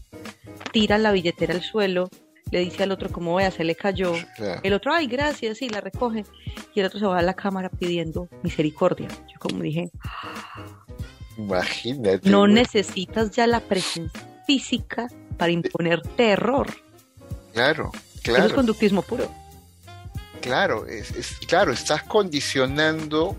tira 0.71 0.97
la 0.97 1.11
billetera 1.11 1.53
al 1.53 1.61
suelo, 1.61 2.09
le 2.51 2.59
dice 2.59 2.83
al 2.83 2.91
otro 2.91 3.09
como 3.09 3.35
vea, 3.35 3.51
se 3.51 3.63
le 3.63 3.75
cayó. 3.75 4.13
El 4.61 4.73
otro, 4.73 4.93
ay, 4.93 5.07
gracias, 5.07 5.57
sí, 5.57 5.69
la 5.69 5.81
recoge. 5.81 6.23
Y 6.75 6.79
el 6.79 6.85
otro 6.85 6.99
se 6.99 7.05
va 7.05 7.19
a 7.19 7.23
la 7.23 7.33
cámara 7.33 7.69
pidiendo 7.69 8.29
misericordia. 8.43 9.07
Yo 9.31 9.39
como 9.39 9.63
dije, 9.63 9.89
Imagínate. 11.37 12.29
no 12.29 12.47
necesitas 12.47 13.31
ya 13.31 13.47
la 13.47 13.59
presencia 13.59 14.32
física 14.45 15.07
para 15.37 15.51
imponer 15.51 16.01
terror. 16.15 16.67
Claro, 17.53 17.91
Claro. 18.23 18.45
es 18.45 18.53
conductismo 18.53 19.01
puro. 19.01 19.29
Claro, 20.41 20.87
es, 20.87 21.11
claro, 21.47 21.71
estás 21.71 22.03
condicionando 22.03 23.35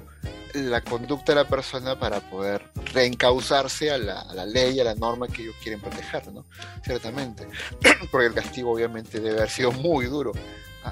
la 0.54 0.82
conducta 0.82 1.32
de 1.32 1.36
la 1.36 1.48
persona 1.48 1.98
para 1.98 2.20
poder 2.20 2.70
reencauzarse 2.92 3.90
a 3.90 3.98
la, 3.98 4.20
a 4.20 4.34
la, 4.34 4.46
ley, 4.46 4.78
a 4.80 4.84
la 4.84 4.94
norma 4.94 5.26
que 5.26 5.42
ellos 5.42 5.56
quieren 5.62 5.80
proteger, 5.80 6.32
¿no? 6.32 6.44
Ciertamente. 6.84 7.46
Porque 8.10 8.26
el 8.28 8.34
castigo 8.34 8.70
obviamente 8.72 9.20
debe 9.20 9.38
haber 9.38 9.50
sido 9.50 9.72
muy 9.72 10.06
duro 10.06 10.32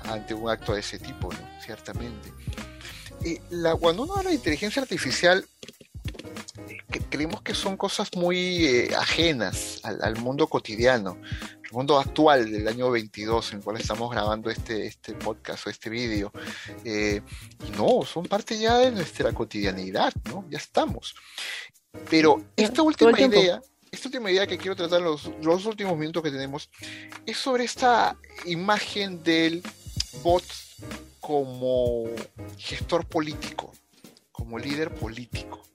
ante 0.05 0.35
un 0.35 0.51
acto 0.51 0.75
de 0.75 0.81
ese 0.81 0.99
tipo, 0.99 1.33
¿no? 1.33 1.61
Ciertamente. 1.65 2.33
Y 3.25 3.39
la, 3.51 3.77
cuando 3.77 4.03
uno 4.03 4.17
habla 4.17 4.31
de 4.31 4.37
inteligencia 4.37 4.83
artificial, 4.83 5.47
creemos 7.13 7.43
que 7.43 7.55
son 7.55 7.77
cosas 7.77 8.09
muy 8.17 8.65
eh, 8.65 8.95
ajenas 8.97 9.81
al, 9.85 10.17
mundo 10.17 10.47
cotidiano, 10.47 11.19
el 11.63 11.71
mundo 11.71 11.99
actual 11.99 12.51
del 12.51 12.67
año 12.67 12.91
22 12.91 13.53
en 13.53 13.59
el 13.59 13.65
cual 13.65 13.77
estamos 13.77 14.11
grabando 14.11 14.49
este, 14.49 14.87
este 14.87 15.13
podcast 15.13 15.67
o 15.67 15.71
este 15.71 15.91
vídeo. 15.91 16.33
Eh, 16.85 17.21
y 17.69 17.71
no, 17.77 18.03
son 18.07 18.25
parte 18.25 18.59
ya 18.59 18.79
de 18.79 18.91
nuestra 18.91 19.31
cotidianidad, 19.33 20.13
¿no? 20.25 20.47
Ya 20.49 20.57
estamos. 20.57 21.15
Pero 22.09 22.43
esta 22.57 22.81
última 22.81 23.21
idea, 23.21 23.61
esta 23.91 24.09
última 24.09 24.31
idea 24.31 24.47
que 24.47 24.57
quiero 24.57 24.75
tratar 24.75 25.03
los, 25.03 25.31
los 25.43 25.67
últimos 25.67 25.99
minutos 25.99 26.23
que 26.23 26.31
tenemos, 26.31 26.71
es 27.27 27.37
sobre 27.37 27.65
esta 27.65 28.17
imagen 28.47 29.23
del 29.23 29.63
bot 30.23 30.45
como 31.21 32.05
gestor 32.57 33.05
político, 33.07 33.71
como 34.33 34.59
líder 34.59 34.95
político 34.95 35.72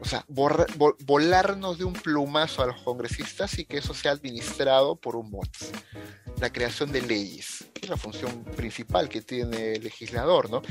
o 0.00 0.04
sea, 0.04 0.24
volarnos 0.28 1.78
de 1.78 1.84
un 1.84 1.92
plumazo 1.92 2.62
a 2.62 2.66
los 2.66 2.82
congresistas 2.82 3.58
y 3.58 3.64
que 3.64 3.78
eso 3.78 3.94
sea 3.94 4.12
administrado 4.12 4.96
por 4.96 5.16
un 5.16 5.30
bot. 5.30 5.50
La 6.40 6.52
creación 6.52 6.92
de 6.92 7.02
leyes, 7.02 7.64
es 7.80 7.88
la 7.88 7.96
función 7.96 8.44
principal 8.56 9.08
que 9.08 9.22
tiene 9.22 9.72
el 9.72 9.84
legislador, 9.84 10.50
¿no? 10.50 10.62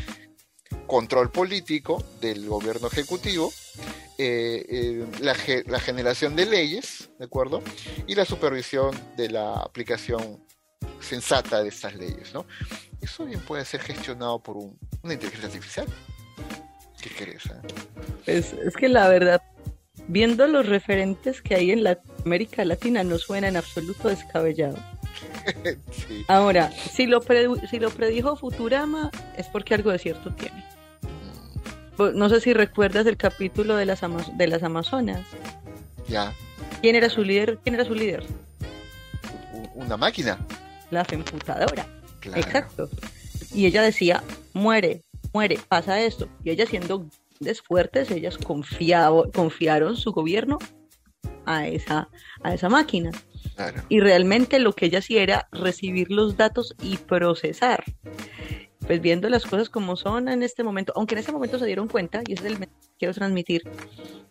Control 0.86 1.32
político 1.32 2.02
del 2.22 2.48
gobierno 2.48 2.88
ejecutivo, 2.88 3.52
eh, 4.18 4.66
eh, 4.70 5.06
la, 5.20 5.36
la, 5.66 5.80
generación 5.80 6.36
de 6.36 6.46
leyes, 6.46 7.10
¿de 7.20 7.26
acuerdo? 7.26 7.62
Y 8.08 8.16
la 8.16 8.26
supervisión 8.26 8.98
de 9.18 9.30
la 9.30 9.56
aplicación 9.56 10.44
sensata 11.02 11.62
de 11.62 11.70
estas 11.70 11.96
leyes, 11.96 12.34
¿no? 12.34 12.46
Eso 13.02 13.26
bien 13.26 13.42
puede 13.42 13.66
ser 13.66 13.82
gestionado 13.82 14.42
por 14.42 14.58
un, 14.58 14.80
una 15.04 15.14
inteligencia 15.14 15.48
artificial. 15.48 15.88
¿Qué 17.02 17.10
crees? 17.10 17.44
Pues, 17.94 18.07
es 18.28 18.76
que 18.78 18.90
la 18.90 19.08
verdad, 19.08 19.42
viendo 20.08 20.48
los 20.48 20.68
referentes 20.68 21.42
que 21.42 21.56
hay 21.56 21.72
en 21.72 21.84
la 21.84 22.00
América 22.26 22.64
Latina, 22.66 23.04
no 23.04 23.18
suena 23.18 23.48
en 23.48 23.58
absoluto 23.58 24.10
descabellado. 24.10 24.78
Ahora, 26.28 26.72
si 26.72 27.06
lo, 27.06 27.22
si 27.70 27.80
lo 27.80 27.90
predijo 27.90 28.36
Futurama, 28.36 29.12
es 29.38 29.48
porque 29.48 29.74
algo 29.74 29.92
de 29.92 30.00
cierto 30.00 30.34
tiene. 30.34 30.64
Pues, 31.96 32.14
no 32.14 32.30
sé 32.30 32.42
si 32.42 32.54
recuerdas 32.54 33.06
el 33.08 33.18
capítulo 33.18 33.76
de 33.76 33.86
las, 33.86 34.02
de 34.38 34.48
las 34.48 34.64
Amazonas. 34.64 35.26
Ya. 36.08 36.34
¿Quién 36.82 36.96
era 36.96 37.10
su 37.10 37.24
líder? 37.24 37.60
¿Quién 37.64 37.76
era 37.76 37.86
su 37.86 37.96
líder? 37.96 38.24
Una 39.74 39.98
máquina. 39.98 40.38
La 40.92 41.04
femputadora. 41.04 41.88
Exacto. 42.36 42.90
Y 43.54 43.66
ella 43.66 43.82
decía, 43.82 44.24
muere, 44.54 45.02
muere, 45.34 45.60
pasa 45.68 46.00
esto. 46.02 46.28
Y 46.44 46.52
ellas 46.52 46.70
siendo 46.70 47.08
fuertes, 47.62 48.12
ellas 48.12 48.38
confiado, 48.38 49.32
confiaron 49.34 49.96
su 49.96 50.12
gobierno 50.12 50.58
a 51.46 51.68
esa, 51.68 52.10
a 52.44 52.54
esa 52.54 52.70
máquina. 52.70 53.12
Y 53.90 54.00
realmente 54.00 54.60
lo 54.60 54.74
que 54.74 54.86
ella 54.88 55.00
hacía 55.00 55.24
era 55.24 55.48
recibir 55.52 56.12
los 56.12 56.38
datos 56.38 56.76
y 56.82 56.98
procesar. 56.98 57.84
Pues 58.86 59.02
viendo 59.02 59.28
las 59.30 59.46
cosas 59.46 59.70
como 59.70 59.96
son 59.96 60.30
en 60.30 60.44
este 60.44 60.64
momento, 60.64 60.94
aunque 60.96 61.16
en 61.16 61.20
este 61.20 61.32
momento 61.32 61.60
se 61.60 61.66
dieron 61.66 61.88
cuenta, 61.88 62.22
y 62.26 62.34
ese 62.34 62.48
es 62.48 62.54
el 62.54 62.60
que 62.60 62.70
quiero 63.00 63.14
transmitir, 63.14 63.64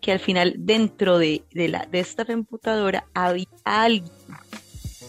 que 0.01 0.13
al 0.13 0.19
final 0.19 0.55
dentro 0.59 1.19
de, 1.19 1.43
de, 1.53 1.69
la, 1.69 1.87
de 1.87 2.01
esta 2.01 2.25
computadora 2.25 3.07
había 3.13 3.47
alguien, 3.65 4.11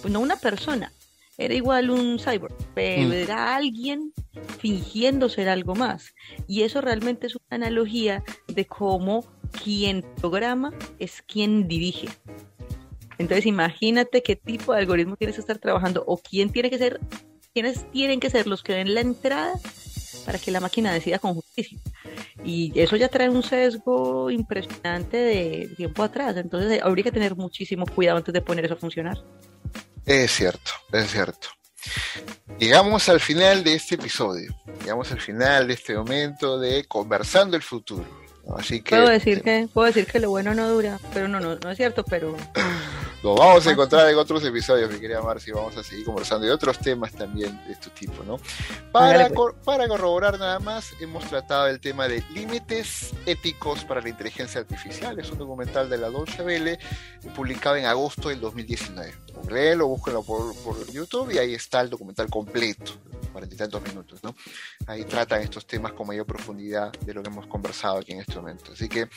pues 0.02 0.12
no 0.12 0.20
una 0.20 0.36
persona, 0.36 0.92
era 1.38 1.54
igual 1.54 1.90
un 1.90 2.20
cyborg, 2.20 2.56
pero 2.74 3.10
mm. 3.10 3.14
era 3.14 3.56
alguien 3.56 4.12
fingiendo 4.60 5.30
ser 5.30 5.50
algo 5.50 5.76
más. 5.76 6.14
Y 6.48 6.64
eso 6.64 6.82
realmente 6.82 7.28
es 7.28 7.36
una 7.36 7.66
analogía 7.66 8.24
de 8.48 8.66
cómo 8.66 9.24
quien 9.64 10.04
programa 10.20 10.74
es 11.00 11.22
quien 11.22 11.68
dirige. 11.68 12.10
Entonces 13.20 13.46
imagínate 13.46 14.22
qué 14.22 14.36
tipo 14.36 14.74
de 14.74 14.80
algoritmo 14.80 15.16
tienes 15.16 15.36
que 15.36 15.42
estar 15.42 15.58
trabajando 15.58 16.04
o 16.08 16.18
quién 16.18 16.52
tiene 16.52 16.70
que 16.70 16.78
ser, 16.78 17.00
quiénes 17.54 17.90
tienen 17.92 18.20
que 18.20 18.30
ser 18.30 18.48
los 18.48 18.64
que 18.64 18.74
den 18.74 18.94
la 18.94 19.02
entrada 19.02 19.54
para 20.26 20.40
que 20.40 20.52
la 20.52 20.60
máquina 20.60 20.92
decida 20.92 21.20
con 21.20 21.34
justicia. 21.36 21.80
Y 22.44 22.78
eso 22.80 22.96
ya 22.96 23.08
trae 23.08 23.30
un 23.30 23.44
sesgo 23.44 24.30
impresionante 24.30 25.18
de 25.18 25.70
tiempo 25.78 26.04
atrás. 26.04 26.36
Entonces 26.38 26.82
habría 26.84 27.04
que 27.04 27.12
tener 27.12 27.36
muchísimo 27.36 27.86
cuidado 27.86 28.18
antes 28.18 28.34
de 28.34 28.42
poner 28.42 28.66
eso 28.66 28.74
a 28.74 28.78
funcionar. 28.78 29.24
Es 30.08 30.32
cierto, 30.32 30.72
es 30.94 31.12
cierto. 31.12 31.50
Llegamos 32.58 33.10
al 33.10 33.20
final 33.20 33.62
de 33.66 33.76
este 33.76 33.96
episodio, 33.96 34.56
llegamos 34.80 35.12
al 35.12 35.20
final 35.20 35.68
de 35.68 35.74
este 35.74 35.96
momento 35.96 36.58
de 36.58 36.86
conversando 36.86 37.58
el 37.58 37.62
futuro. 37.62 38.06
Así 38.58 38.82
que 38.82 38.96
puedo 38.96 39.10
decir 39.10 39.42
que 39.42 39.68
puedo 39.74 39.88
decir 39.88 40.08
que 40.08 40.22
lo 40.22 40.30
bueno 40.30 40.54
no 40.54 40.70
dura, 40.70 40.98
pero 41.14 41.28
no 41.28 41.42
no, 41.42 41.56
no 41.56 41.72
es 41.72 41.78
cierto, 41.78 42.06
pero 42.06 42.38
Lo 43.24 43.34
vamos 43.34 43.66
a 43.66 43.72
encontrar 43.72 44.08
en 44.10 44.16
otros 44.16 44.46
episodios, 44.46 44.92
mi 44.92 45.00
querida 45.00 45.22
Marci, 45.24 45.52
vamos 45.52 45.76
a 45.76 45.84
seguir 45.84 46.06
conversando 46.06 46.46
de 46.46 46.54
otros 46.54 46.78
temas 46.78 47.12
también 47.14 47.60
de 47.66 47.74
este 47.74 47.90
tipo, 47.90 48.24
¿no? 48.24 48.40
Para, 48.92 49.30
para 49.66 49.88
corroborar 49.88 50.38
nada 50.38 50.60
más, 50.60 50.94
hemos 51.00 51.28
tratado 51.28 51.66
el 51.68 51.80
tema 51.80 52.08
de 52.08 52.24
límites 52.32 53.16
éticos 53.26 53.84
para 53.86 54.02
la 54.02 54.10
inteligencia 54.10 54.62
artificial. 54.62 55.20
Es 55.20 55.32
un 55.32 55.40
documental 55.40 55.90
de 55.90 55.98
la 55.98 56.12
Deutsche 56.12 56.44
Welle 56.44 56.78
publicado 57.36 57.76
en 57.78 57.86
agosto 57.86 58.30
del 58.30 58.40
2019. 58.40 59.12
Léelo, 59.50 59.88
búsquenlo 59.88 60.22
por, 60.22 60.56
por 60.58 60.86
YouTube 60.92 61.32
y 61.32 61.40
ahí 61.40 61.56
está 61.56 61.82
el 61.82 61.90
documental 61.90 62.30
completo, 62.30 62.92
cuarenta 63.32 63.56
y 63.56 63.58
tantos 63.58 63.82
minutos, 63.82 64.24
¿no? 64.24 64.36
Ahí 64.86 65.06
tratan 65.06 65.42
estos 65.42 65.66
temas 65.66 65.94
con 65.94 66.06
mayor 66.06 66.28
profundidad 66.28 66.92
de 66.92 67.14
lo 67.16 67.24
que 67.24 67.30
hemos 67.30 67.48
conversado 67.48 67.98
aquí 67.98 68.12
en 68.12 68.20
este 68.20 68.36
momento. 68.36 68.74
Así 68.74 68.88
que, 68.88 69.10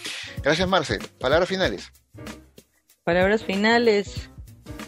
gracias 0.42 0.66
Marce. 0.66 0.98
Palabras 1.18 1.48
finales 1.50 1.92
palabras 3.10 3.42
finales. 3.42 4.30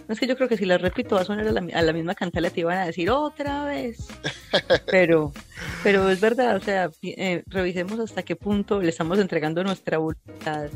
No 0.07 0.15
es 0.15 0.21
que 0.21 0.29
yo 0.29 0.37
creo 0.37 0.49
que 0.49 0.57
si 0.57 0.65
las 0.65 0.81
repito 0.81 1.17
va 1.17 1.23
a 1.23 1.25
sonar 1.25 1.45
a 1.49 1.83
la, 1.83 1.93
misma 1.93 2.15
cantala 2.15 2.51
te 2.51 2.61
iban 2.61 2.79
a 2.79 2.87
decir 2.87 3.11
otra 3.11 3.65
vez. 3.65 4.07
Pero, 4.87 5.33
pero 5.83 6.09
es 6.09 6.21
verdad, 6.21 6.57
o 6.57 6.61
sea, 6.61 6.91
eh, 7.03 7.43
revisemos 7.47 7.99
hasta 7.99 8.23
qué 8.23 8.37
punto 8.37 8.81
le 8.81 8.91
estamos 8.91 9.19
entregando 9.19 9.65
nuestra 9.65 9.99
voluntad 9.99 10.69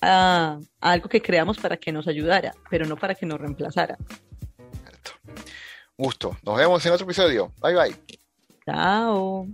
a, 0.00 0.58
a, 0.80 0.92
algo 0.92 1.08
que 1.08 1.20
creamos 1.20 1.58
para 1.58 1.76
que 1.76 1.90
nos 1.90 2.06
ayudara, 2.06 2.54
pero 2.70 2.86
no 2.86 2.96
para 2.96 3.14
que 3.14 3.26
nos 3.26 3.40
reemplazara. 3.40 3.96
Gusto. 5.96 6.36
Nos 6.44 6.56
vemos 6.56 6.84
en 6.86 6.92
otro 6.92 7.04
episodio. 7.04 7.52
Bye 7.60 7.74
bye. 7.74 7.96
Chao. 8.64 9.48